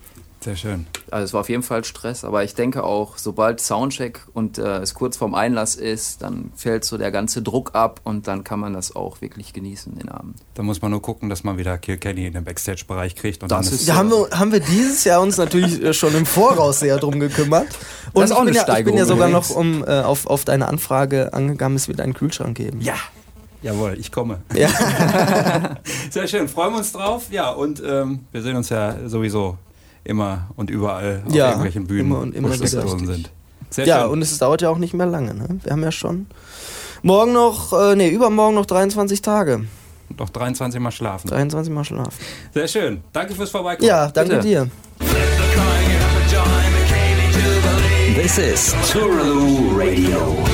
Sehr 0.43 0.55
schön. 0.57 0.87
Also 1.09 1.23
es 1.25 1.33
war 1.33 1.41
auf 1.41 1.49
jeden 1.49 1.63
Fall 1.63 1.83
Stress, 1.85 2.25
aber 2.25 2.43
ich 2.43 2.53
denke 2.53 2.83
auch, 2.83 3.17
sobald 3.17 3.61
Soundcheck 3.61 4.19
und 4.33 4.57
äh, 4.57 4.79
es 4.79 4.93
kurz 4.93 5.15
vorm 5.15 5.35
Einlass 5.35 5.75
ist, 5.75 6.21
dann 6.21 6.51
fällt 6.55 6.83
so 6.83 6.97
der 6.97 7.11
ganze 7.11 7.41
Druck 7.41 7.75
ab 7.75 8.01
und 8.03 8.27
dann 8.27 8.43
kann 8.43 8.59
man 8.59 8.73
das 8.73 8.95
auch 8.95 9.21
wirklich 9.21 9.53
genießen 9.53 9.95
den 9.97 10.09
Abend. 10.09 10.35
Da 10.55 10.63
muss 10.63 10.81
man 10.81 10.91
nur 10.91 11.01
gucken, 11.01 11.29
dass 11.29 11.43
man 11.45 11.57
wieder 11.57 11.77
Kilkenny 11.77 12.25
in 12.27 12.33
den 12.33 12.43
Backstage-Bereich 12.43 13.15
kriegt. 13.15 13.41
Und 13.43 13.51
Das 13.51 13.67
dann 13.67 13.73
ist- 13.75 13.87
Ja, 13.87 13.95
haben 13.95 14.09
wir, 14.09 14.27
haben 14.37 14.51
wir 14.51 14.59
dieses 14.59 15.03
Jahr 15.05 15.21
uns 15.21 15.37
natürlich 15.37 15.81
äh, 15.81 15.93
schon 15.93 16.13
im 16.15 16.25
Voraus 16.25 16.79
sehr 16.81 16.97
drum 16.97 17.19
gekümmert. 17.19 17.67
Und 18.11 18.23
ist 18.23 18.31
auch 18.31 18.39
ich, 18.45 18.51
bin 18.51 18.57
eine 18.59 18.67
ja, 18.67 18.77
ich 18.79 18.85
bin 18.85 18.97
ja 18.97 19.05
sogar 19.05 19.29
übrigens. 19.29 19.49
noch 19.49 19.55
um, 19.55 19.83
äh, 19.87 20.01
auf, 20.01 20.27
auf 20.27 20.43
deine 20.45 20.67
Anfrage 20.67 21.33
angegangen, 21.33 21.77
es 21.77 21.87
wird 21.87 22.01
einen 22.01 22.13
Kühlschrank 22.13 22.57
geben. 22.57 22.81
Ja. 22.81 22.95
Jawohl, 23.61 23.95
ich 23.97 24.11
komme. 24.11 24.41
Ja. 24.53 24.67
Sehr 26.09 26.27
schön, 26.27 26.49
freuen 26.49 26.73
wir 26.73 26.79
uns 26.79 26.91
drauf. 26.91 27.27
Ja, 27.31 27.49
und 27.51 27.81
ähm, 27.85 28.25
wir 28.33 28.41
sehen 28.41 28.57
uns 28.57 28.67
ja 28.67 29.07
sowieso 29.07 29.57
immer 30.03 30.49
und 30.55 30.69
überall 30.69 31.23
auf 31.25 31.33
Ja, 31.33 31.47
irgendwelchen 31.47 31.87
Bühnen, 31.87 32.07
immer 32.11 32.19
und 32.19 32.35
immer. 32.35 32.53
Steckdosen 32.53 33.05
sind. 33.05 33.31
Sehr 33.69 33.85
Ja, 33.85 34.01
schön. 34.01 34.11
und 34.11 34.21
es 34.21 34.37
dauert 34.37 34.61
ja 34.61 34.69
auch 34.69 34.77
nicht 34.77 34.93
mehr 34.93 35.07
lange. 35.07 35.33
Ne? 35.33 35.47
Wir 35.63 35.71
haben 35.71 35.83
ja 35.83 35.91
schon 35.91 36.27
morgen 37.01 37.33
noch, 37.33 37.73
äh, 37.73 37.95
nee, 37.95 38.09
übermorgen 38.09 38.55
noch 38.55 38.65
23 38.65 39.21
Tage. 39.21 39.65
Noch 40.17 40.29
23 40.29 40.79
Mal 40.79 40.91
schlafen. 40.91 41.27
23 41.27 41.73
Mal 41.73 41.83
schlafen. 41.83 42.13
Sehr 42.53 42.67
schön. 42.67 43.01
Danke 43.13 43.33
fürs 43.33 43.49
Vorbeikommen. 43.49 43.87
Ja, 43.87 44.09
danke 44.09 44.35
Bitte. 44.35 44.47
dir. 44.47 44.69
This 48.15 48.37
is 48.37 48.75
Touraloo 48.91 49.75
Radio. 49.75 50.52